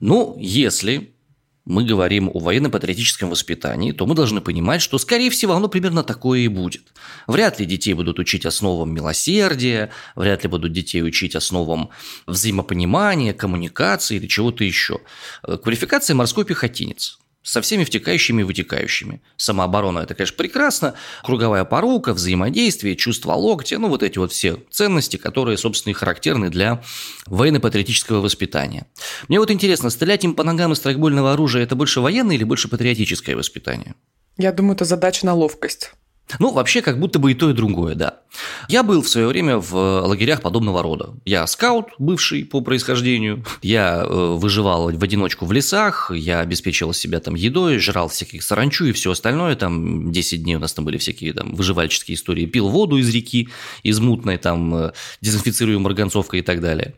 Ну, 0.00 0.36
если 0.36 1.14
мы 1.64 1.84
говорим 1.84 2.28
о 2.28 2.40
военно-патриотическом 2.40 3.30
воспитании, 3.30 3.92
то 3.92 4.06
мы 4.06 4.14
должны 4.14 4.40
понимать, 4.40 4.82
что, 4.82 4.98
скорее 4.98 5.30
всего, 5.30 5.54
оно 5.54 5.68
примерно 5.68 6.02
такое 6.02 6.40
и 6.40 6.48
будет. 6.48 6.92
Вряд 7.26 7.60
ли 7.60 7.66
детей 7.66 7.94
будут 7.94 8.18
учить 8.18 8.44
основам 8.46 8.92
милосердия, 8.92 9.90
вряд 10.16 10.42
ли 10.42 10.48
будут 10.48 10.72
детей 10.72 11.02
учить 11.02 11.36
основам 11.36 11.90
взаимопонимания, 12.26 13.32
коммуникации 13.32 14.16
или 14.16 14.26
чего-то 14.26 14.64
еще. 14.64 15.00
Квалификация 15.42 16.14
морской 16.14 16.44
пехотинец 16.44 17.21
со 17.42 17.60
всеми 17.60 17.84
втекающими 17.84 18.42
и 18.42 18.44
вытекающими. 18.44 19.22
Самооборона– 19.36 19.98
это, 20.00 20.14
конечно, 20.14 20.36
прекрасно. 20.36 20.94
Круговая 21.24 21.64
порука, 21.64 22.14
взаимодействие, 22.14 22.96
чувство 22.96 23.32
локтя, 23.32 23.78
ну, 23.78 23.88
вот 23.88 24.02
эти 24.02 24.18
вот 24.18 24.32
все 24.32 24.58
ценности, 24.70 25.16
которые, 25.16 25.58
собственно, 25.58 25.90
и 25.90 25.94
характерны 25.94 26.50
для 26.50 26.82
военно-патриотического 27.26 28.20
воспитания. 28.20 28.86
Мне 29.28 29.40
вот 29.40 29.50
интересно, 29.50 29.90
стрелять 29.90 30.24
им 30.24 30.34
по 30.34 30.44
ногам 30.44 30.72
из 30.72 30.78
страйкбольного 30.78 31.32
оружия– 31.32 31.62
это 31.64 31.74
больше 31.74 32.00
военное 32.00 32.36
или 32.36 32.44
больше 32.44 32.68
патриотическое 32.68 33.36
воспитание? 33.36 33.94
Я 34.38 34.52
думаю, 34.52 34.74
это 34.74 34.84
задача 34.84 35.26
на 35.26 35.34
ловкость. 35.34 35.92
Ну, 36.38 36.52
вообще, 36.52 36.82
как 36.82 36.98
будто 36.98 37.18
бы 37.18 37.32
и 37.32 37.34
то, 37.34 37.50
и 37.50 37.52
другое, 37.52 37.94
да. 37.94 38.20
Я 38.68 38.82
был 38.82 39.02
в 39.02 39.08
свое 39.08 39.26
время 39.26 39.58
в 39.58 39.74
лагерях 39.74 40.40
подобного 40.40 40.82
рода. 40.82 41.14
Я 41.24 41.46
скаут, 41.46 41.88
бывший 41.98 42.44
по 42.44 42.60
происхождению. 42.60 43.44
Я 43.60 44.02
э, 44.04 44.34
выживал 44.34 44.90
в 44.90 45.02
одиночку 45.02 45.44
в 45.44 45.52
лесах, 45.52 46.10
я 46.14 46.40
обеспечивал 46.40 46.94
себя 46.94 47.20
там 47.20 47.34
едой, 47.34 47.78
жрал 47.78 48.08
всяких 48.08 48.42
саранчу 48.42 48.86
и 48.86 48.92
все 48.92 49.10
остальное. 49.10 49.56
Там 49.56 50.10
10 50.10 50.42
дней 50.42 50.56
у 50.56 50.58
нас 50.58 50.72
там 50.72 50.84
были 50.84 50.96
всякие 50.96 51.34
там 51.34 51.54
выживальческие 51.54 52.14
истории. 52.14 52.46
Пил 52.46 52.68
воду 52.68 52.96
из 52.96 53.12
реки, 53.14 53.50
из 53.82 54.00
мутной, 54.00 54.38
там, 54.38 54.74
э, 54.74 54.92
дезинфицирую 55.20 55.80
марганцовкой 55.80 56.40
и 56.40 56.42
так 56.42 56.60
далее. 56.60 56.94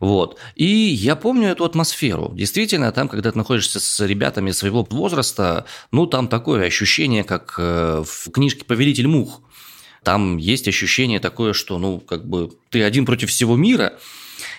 Вот. 0.00 0.38
И 0.56 0.66
я 0.66 1.14
помню 1.14 1.50
эту 1.50 1.64
атмосферу. 1.64 2.32
Действительно, 2.34 2.90
там, 2.90 3.08
когда 3.08 3.30
ты 3.30 3.38
находишься 3.38 3.78
с 3.78 4.04
ребятами 4.04 4.50
своего 4.50 4.86
возраста, 4.90 5.66
ну, 5.92 6.06
там 6.06 6.26
такое 6.26 6.66
ощущение, 6.66 7.22
как 7.22 7.54
э, 7.58 8.02
в 8.04 8.30
книжке 8.32 8.61
«Повелитель 8.66 9.08
мух». 9.08 9.42
Там 10.02 10.36
есть 10.36 10.66
ощущение 10.66 11.20
такое, 11.20 11.52
что, 11.52 11.78
ну, 11.78 12.00
как 12.00 12.28
бы 12.28 12.50
ты 12.70 12.82
один 12.82 13.06
против 13.06 13.30
всего 13.30 13.56
мира, 13.56 13.98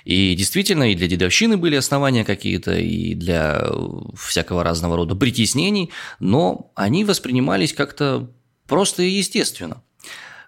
и 0.06 0.36
действительно, 0.36 0.92
и 0.92 0.96
для 0.96 1.08
дедовщины 1.08 1.58
были 1.58 1.76
основания 1.76 2.24
какие-то, 2.24 2.78
и 2.78 3.14
для 3.14 3.70
всякого 4.16 4.64
разного 4.64 4.96
рода 4.96 5.16
притеснений, 5.16 5.92
но 6.20 6.72
они 6.76 7.04
воспринимались 7.04 7.74
как-то 7.74 8.32
просто 8.68 9.04
и 9.04 9.10
естественно. 9.10 9.84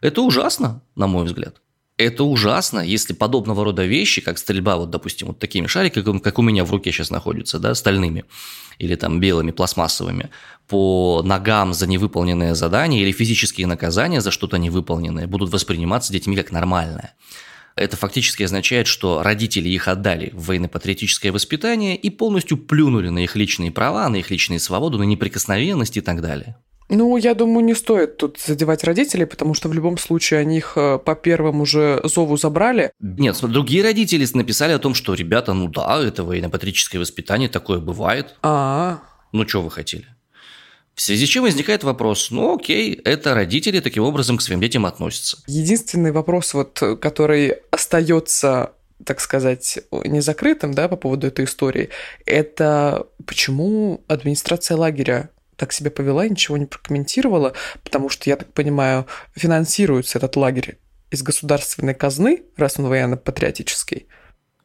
Это 0.02 0.22
ужасно, 0.22 0.82
на 0.96 1.08
мой 1.08 1.26
взгляд. 1.26 1.62
Это 1.98 2.26
ужасно, 2.26 2.80
если 2.80 3.14
подобного 3.14 3.64
рода 3.64 3.86
вещи, 3.86 4.20
как 4.22 4.38
стрельба, 4.38 4.76
вот, 4.76 4.90
допустим, 4.90 5.28
вот 5.28 5.40
такими 5.40 5.68
шариками, 5.68 6.20
как 6.20 6.40
у 6.40 6.42
меня 6.42 6.66
в 6.66 6.72
руке 6.72 6.92
сейчас 6.92 7.10
находятся, 7.10 7.58
да, 7.58 7.74
стальными, 7.74 8.26
или 8.80 8.96
там 8.96 9.22
белыми, 9.22 9.52
пластмассовыми, 9.52 10.30
по 10.68 11.22
ногам 11.24 11.74
за 11.74 11.88
невыполненное 11.88 12.54
задание 12.54 13.02
или 13.02 13.14
физические 13.14 13.68
наказания 13.68 14.20
за 14.20 14.32
что-то 14.32 14.58
невыполненное 14.58 15.26
будут 15.26 15.54
восприниматься 15.54 16.12
детьми 16.12 16.36
как 16.36 16.52
нормальное. 16.52 17.14
Это 17.78 17.96
фактически 17.96 18.44
означает, 18.44 18.88
что 18.88 19.24
родители 19.24 19.70
их 19.70 19.88
отдали 19.88 20.32
в 20.34 20.48
военно-патриотическое 20.48 21.32
воспитание 21.32 21.96
и 21.96 22.10
полностью 22.10 22.58
плюнули 22.58 23.08
на 23.08 23.20
их 23.20 23.38
личные 23.38 23.72
права, 23.72 24.10
на 24.10 24.18
их 24.18 24.32
личные 24.32 24.60
свободы, 24.60 24.98
на 24.98 25.04
неприкосновенность 25.04 25.96
и 25.96 26.02
так 26.02 26.22
далее. 26.22 26.58
Ну, 26.90 27.18
я 27.18 27.34
думаю, 27.34 27.66
не 27.66 27.74
стоит 27.74 28.18
тут 28.18 28.40
задевать 28.40 28.84
родителей, 28.84 29.26
потому 29.26 29.54
что 29.56 29.70
в 29.70 29.74
любом 29.74 29.98
случае 29.98 30.42
они 30.42 30.58
их 30.58 30.74
э, 30.76 31.00
по 31.00 31.16
первому 31.16 31.66
же 31.66 32.00
зову 32.04 32.38
забрали. 32.38 32.92
Нет, 33.00 33.38
другие 33.42 33.84
родители 33.84 34.26
написали 34.34 34.74
о 34.74 34.80
том, 34.80 34.94
что, 34.94 35.16
ребята, 35.16 35.54
ну 35.54 35.68
да, 35.68 36.00
это 36.04 36.24
военно-патриотическое 36.24 37.02
воспитание, 37.02 37.50
такое 37.50 37.80
бывает. 37.80 38.36
А, 38.44 38.50
-а, 38.50 38.94
-а. 38.94 39.00
Ну, 39.32 39.48
что 39.48 39.62
вы 39.62 39.72
хотели? 39.72 40.06
В 40.94 41.02
связи 41.02 41.26
с 41.26 41.30
чем 41.30 41.44
возникает 41.44 41.84
вопрос, 41.84 42.32
ну 42.32 42.56
окей, 42.56 42.94
это 42.94 43.34
родители 43.34 43.82
таким 43.82 44.04
образом 44.04 44.38
к 44.38 44.42
своим 44.42 44.62
детям 44.62 44.86
относятся. 44.86 45.38
Единственный 45.48 46.12
вопрос, 46.12 46.54
вот, 46.54 46.82
который 47.02 47.56
остается 47.72 48.72
так 49.04 49.20
сказать, 49.20 49.80
незакрытым, 49.92 50.74
да, 50.74 50.88
по 50.88 50.96
поводу 50.96 51.28
этой 51.28 51.44
истории, 51.46 51.90
это 52.26 53.08
почему 53.26 54.06
администрация 54.08 54.78
лагеря 54.78 55.30
так 55.56 55.74
себя 55.74 55.92
повела, 55.92 56.28
ничего 56.28 56.58
не 56.58 56.66
прокомментировала, 56.66 57.54
потому 57.84 58.10
что, 58.10 58.30
я 58.30 58.36
так 58.36 58.54
понимаю, 58.54 59.08
финансируется 59.36 60.18
этот 60.18 60.36
лагерь 60.36 60.78
из 61.12 61.24
государственной 61.24 61.94
казны, 61.94 62.44
раз 62.58 62.80
он 62.80 62.88
военно-патриотический. 62.88 64.08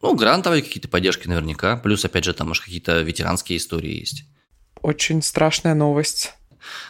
Ну, 0.02 0.14
грантовые 0.14 0.62
какие-то 0.62 0.88
поддержки 0.88 1.28
наверняка. 1.28 1.76
Плюс, 1.76 2.04
опять 2.04 2.24
же, 2.24 2.32
там, 2.32 2.48
может, 2.48 2.64
какие-то 2.64 3.02
ветеранские 3.02 3.58
истории 3.58 3.98
есть. 3.98 4.24
Очень 4.82 5.22
страшная 5.22 5.74
новость. 5.74 6.32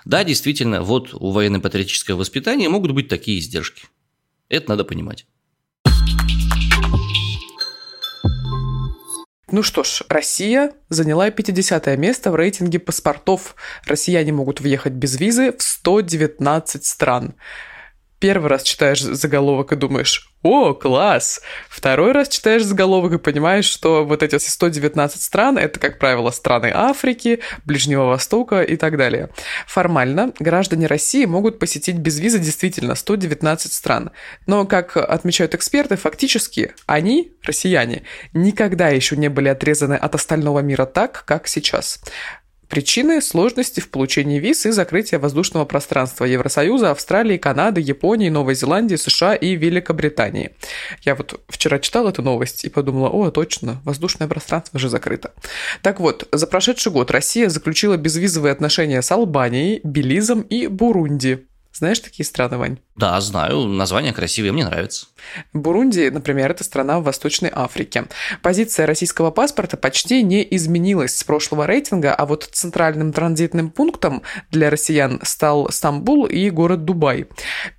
Да, 0.05 0.25
действительно, 0.25 0.83
вот 0.83 1.13
у 1.13 1.31
военно-патриотического 1.31 2.17
воспитания 2.17 2.69
могут 2.69 2.93
быть 2.93 3.09
такие 3.09 3.39
издержки. 3.39 3.85
Это 4.49 4.71
надо 4.71 4.85
понимать. 4.85 5.27
Ну 9.53 9.65
что 9.65 9.83
ж, 9.83 10.03
Россия 10.09 10.73
заняла 10.91 11.31
50 11.31 11.87
место 11.99 12.31
в 12.31 12.37
рейтинге 12.37 12.79
паспортов. 12.79 13.57
Россияне 13.85 14.33
могут 14.33 14.61
въехать 14.61 14.93
без 14.93 15.19
визы 15.19 15.53
в 15.53 15.61
119 15.61 16.85
стран. 16.85 17.35
Первый 18.21 18.49
раз 18.51 18.63
читаешь 18.63 19.01
заголовок 19.01 19.73
и 19.73 19.77
думаешь, 19.77 20.31
о, 20.43 20.73
класс! 20.73 21.41
Второй 21.69 22.13
раз 22.13 22.29
читаешь 22.29 22.65
заголовок 22.65 23.13
и 23.13 23.19
понимаешь, 23.19 23.67
что 23.67 24.05
вот 24.05 24.23
эти 24.23 24.37
119 24.37 25.21
стран— 25.21 25.59
это, 25.59 25.81
как 25.81 25.99
правило, 25.99 26.31
страны 26.31 26.71
Африки, 26.75 27.41
Ближнего 27.65 28.05
Востока 28.05 28.63
и 28.63 28.77
так 28.77 28.97
далее. 28.97 29.29
Формально 29.67 30.33
граждане 30.39 30.87
России 30.87 31.27
могут 31.27 31.59
посетить 31.59 31.97
без 31.97 32.19
визы 32.19 32.39
действительно 32.39 32.95
119 32.95 33.73
стран. 33.73 34.11
Но, 34.47 34.67
как 34.67 34.97
отмечают 34.97 35.55
эксперты, 35.55 35.97
фактически 35.97 36.73
они, 36.87 37.33
россияне, 37.43 38.05
никогда 38.35 38.89
еще 38.89 39.17
не 39.17 39.29
были 39.29 39.49
отрезаны 39.49 39.95
от 39.95 40.15
остального 40.15 40.61
мира 40.61 40.87
так, 40.87 41.25
как 41.27 41.49
сейчас. 41.49 42.01
Причины– 42.71 43.21
сложности 43.23 43.81
в 43.81 43.91
получении 43.91 44.39
виз 44.39 44.65
и 44.65 44.71
закрытия 44.71 45.19
воздушного 45.19 45.65
пространства 45.65 46.25
Евросоюза, 46.25 46.93
Австралии, 46.93 47.37
Канады, 47.37 47.81
Японии, 47.81 48.29
Новой 48.29 48.55
Зеландии, 48.55 48.95
США 48.95 49.35
и 49.35 49.57
Великобритании. 49.57 50.53
Я 51.03 51.17
вот 51.17 51.41
вчера 51.49 51.81
читал 51.81 52.09
эту 52.09 52.23
новость 52.23 52.65
и 52.65 52.71
подумала, 52.71 53.09
о, 53.09 53.33
точно, 53.33 53.83
воздушное 53.85 54.29
пространство 54.29 54.79
же 54.79 54.89
закрыто. 54.89 55.33
Так 55.83 55.99
вот, 55.99 56.29
за 56.31 56.47
прошедший 56.47 56.93
год 56.93 57.11
Россия 57.11 57.49
заключила 57.49 57.97
безвизовые 57.97 58.53
отношения 58.53 59.03
с 59.03 59.11
Албанией, 59.11 59.81
Белизом 59.83 60.43
и 60.43 60.69
Бурунди. 60.69 61.50
Знаешь 61.73 62.01
такие 62.01 62.27
страны, 62.27 62.59
Вань? 62.59 62.79
Да, 62.97 63.19
знаю. 63.21 63.61
Название 63.67 64.13
красивое, 64.13 64.53
мне 64.53 64.65
нравится. 64.65 65.07
Бурунди, 65.53 66.11
например, 66.11 66.51
это 66.51 66.65
страна 66.65 67.01
в 67.01 67.05
Восточной 67.05 67.51
Африке. 67.53 68.07
Позиция 68.43 68.87
российского 68.87 69.31
паспорта 69.31 69.77
почти 69.77 70.23
не 70.23 70.47
изменилась 70.51 71.17
с 71.17 71.25
прошлого 71.25 71.67
рейтинга, 71.67 72.15
а 72.15 72.27
вот 72.27 72.49
центральным 72.53 73.13
транзитным 73.13 73.71
пунктом 73.71 74.23
для 74.51 74.69
россиян 74.69 75.21
стал 75.23 75.71
Стамбул 75.71 76.27
и 76.27 76.51
город 76.51 76.85
Дубай. 76.85 77.27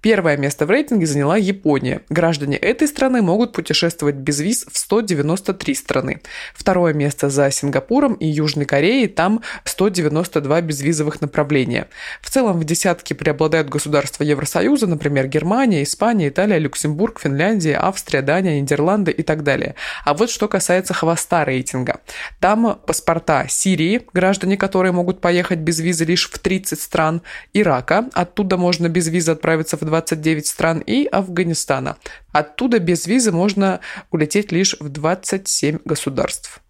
Первое 0.02 0.38
место 0.38 0.66
в 0.66 0.72
рейтинге 0.72 1.06
заняла 1.06 1.38
Япония. 1.38 2.02
Граждане 2.10 2.58
этой 2.58 2.88
страны 2.88 3.22
могут 3.22 3.54
путешествовать 3.54 4.16
без 4.16 4.40
виз 4.40 4.66
в 4.72 4.78
193 4.78 5.76
страны. 5.76 6.22
Второе 6.56 6.94
место 6.94 7.30
за 7.30 7.52
Сингапуром 7.52 8.14
и 8.14 8.26
Южной 8.26 8.66
Кореей, 8.66 9.08
там 9.08 9.42
192 9.66 10.62
безвизовых 10.62 11.22
направления. 11.22 11.90
В 12.22 12.30
целом 12.30 12.60
в 12.60 12.64
десятке 12.64 13.14
преобладают 13.14 13.70
государства 13.82 14.24
Евросоюза, 14.24 14.86
например, 14.86 15.28
Германия, 15.28 15.82
Испания, 15.82 16.30
Италия, 16.30 16.60
Люксембург, 16.60 17.20
Финляндия, 17.20 17.80
Австрия, 17.82 18.22
Дания, 18.22 18.62
Нидерланды 18.62 19.12
и 19.12 19.24
так 19.24 19.42
далее. 19.42 19.74
А 20.06 20.14
вот 20.14 20.30
что 20.30 20.48
касается 20.48 20.94
хвоста 20.94 21.46
рейтинга. 21.46 22.00
Там 22.40 22.80
паспорта 22.86 23.48
Сирии, 23.50 24.04
граждане 24.14 24.56
которые 24.56 24.92
могут 24.92 25.20
поехать 25.20 25.60
без 25.60 25.80
визы 25.80 26.06
лишь 26.06 26.30
в 26.30 26.38
30 26.38 26.80
стран, 26.80 27.24
Ирака, 27.54 28.08
оттуда 28.14 28.56
можно 28.58 28.88
без 28.88 29.08
визы 29.08 29.32
отправиться 29.32 29.78
в 29.78 29.82
29 29.82 30.46
стран, 30.46 30.80
и 30.80 31.08
Афганистана. 31.12 31.98
Оттуда 32.32 32.78
без 32.78 33.08
визы 33.08 33.32
можно 33.32 33.80
улететь 34.12 34.52
лишь 34.52 34.76
в 34.80 34.90
27 34.90 35.80
государств. 35.86 36.62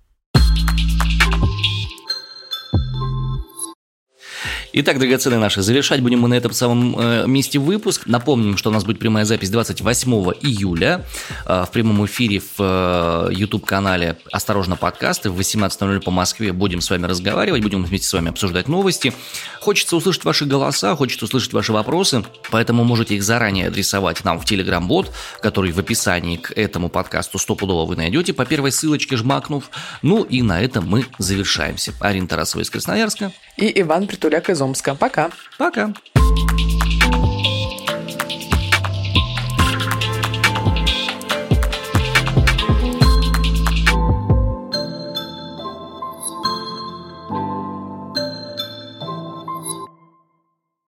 Итак, 4.74 5.00
драгоценные 5.00 5.38
наши, 5.38 5.62
завершать 5.62 6.00
будем 6.00 6.22
мы 6.22 6.30
на 6.30 6.36
этом 6.36 6.54
самом 6.54 6.98
э, 6.98 7.28
месте 7.28 7.60
выпуск. 7.60 8.04
Напомним, 8.06 8.56
что 8.56 8.70
у 8.70 8.74
нас 8.74 8.86
будет 8.86 9.00
прямая 9.00 9.26
запись 9.26 9.50
28 9.50 10.10
июля 10.42 11.06
э, 11.46 11.66
в 11.68 11.72
прямом 11.72 12.06
эфире 12.06 12.40
в 12.40 12.54
э, 12.60 13.34
YouTube-канале 13.34 14.18
«Осторожно, 14.32 14.78
подкасты» 14.78 15.30
в 15.30 15.38
18.00 15.38 16.00
по 16.00 16.12
Москве. 16.12 16.54
Будем 16.54 16.80
с 16.80 16.90
вами 16.90 17.06
разговаривать, 17.06 17.62
будем 17.64 17.84
вместе 17.84 18.08
с 18.08 18.14
вами 18.14 18.30
обсуждать 18.30 18.70
новости. 18.70 19.14
Хочется 19.60 19.98
услышать 19.98 20.24
ваши 20.24 20.46
голоса, 20.46 20.96
хочется 20.96 21.26
услышать 21.26 21.52
ваши 21.52 21.74
вопросы, 21.74 22.24
поэтому 22.50 22.86
можете 22.86 23.16
их 23.16 23.24
заранее 23.24 23.68
адресовать 23.68 24.24
нам 24.24 24.40
в 24.40 24.46
Telegram-бот, 24.46 25.12
который 25.42 25.74
в 25.74 25.80
описании 25.80 26.38
к 26.38 26.54
этому 26.54 26.88
подкасту 26.88 27.40
стопудово 27.40 27.86
вы 27.86 27.98
найдете, 27.98 28.32
по 28.32 28.46
первой 28.46 28.72
ссылочке 28.72 29.18
жмакнув. 29.18 29.70
Ну 30.02 30.24
и 30.24 30.42
на 30.42 30.62
этом 30.62 30.88
мы 30.88 31.06
завершаемся. 31.18 31.94
Арина 32.00 32.30
Тарасова 32.30 32.62
из 32.62 32.70
Красноярска. 32.70 33.34
И 33.62 33.80
Иван 33.82 34.08
Притуляк 34.08 34.50
из 34.50 34.60
Омска. 34.60 34.96
Пока. 34.96 35.30
Пока. 35.60 35.94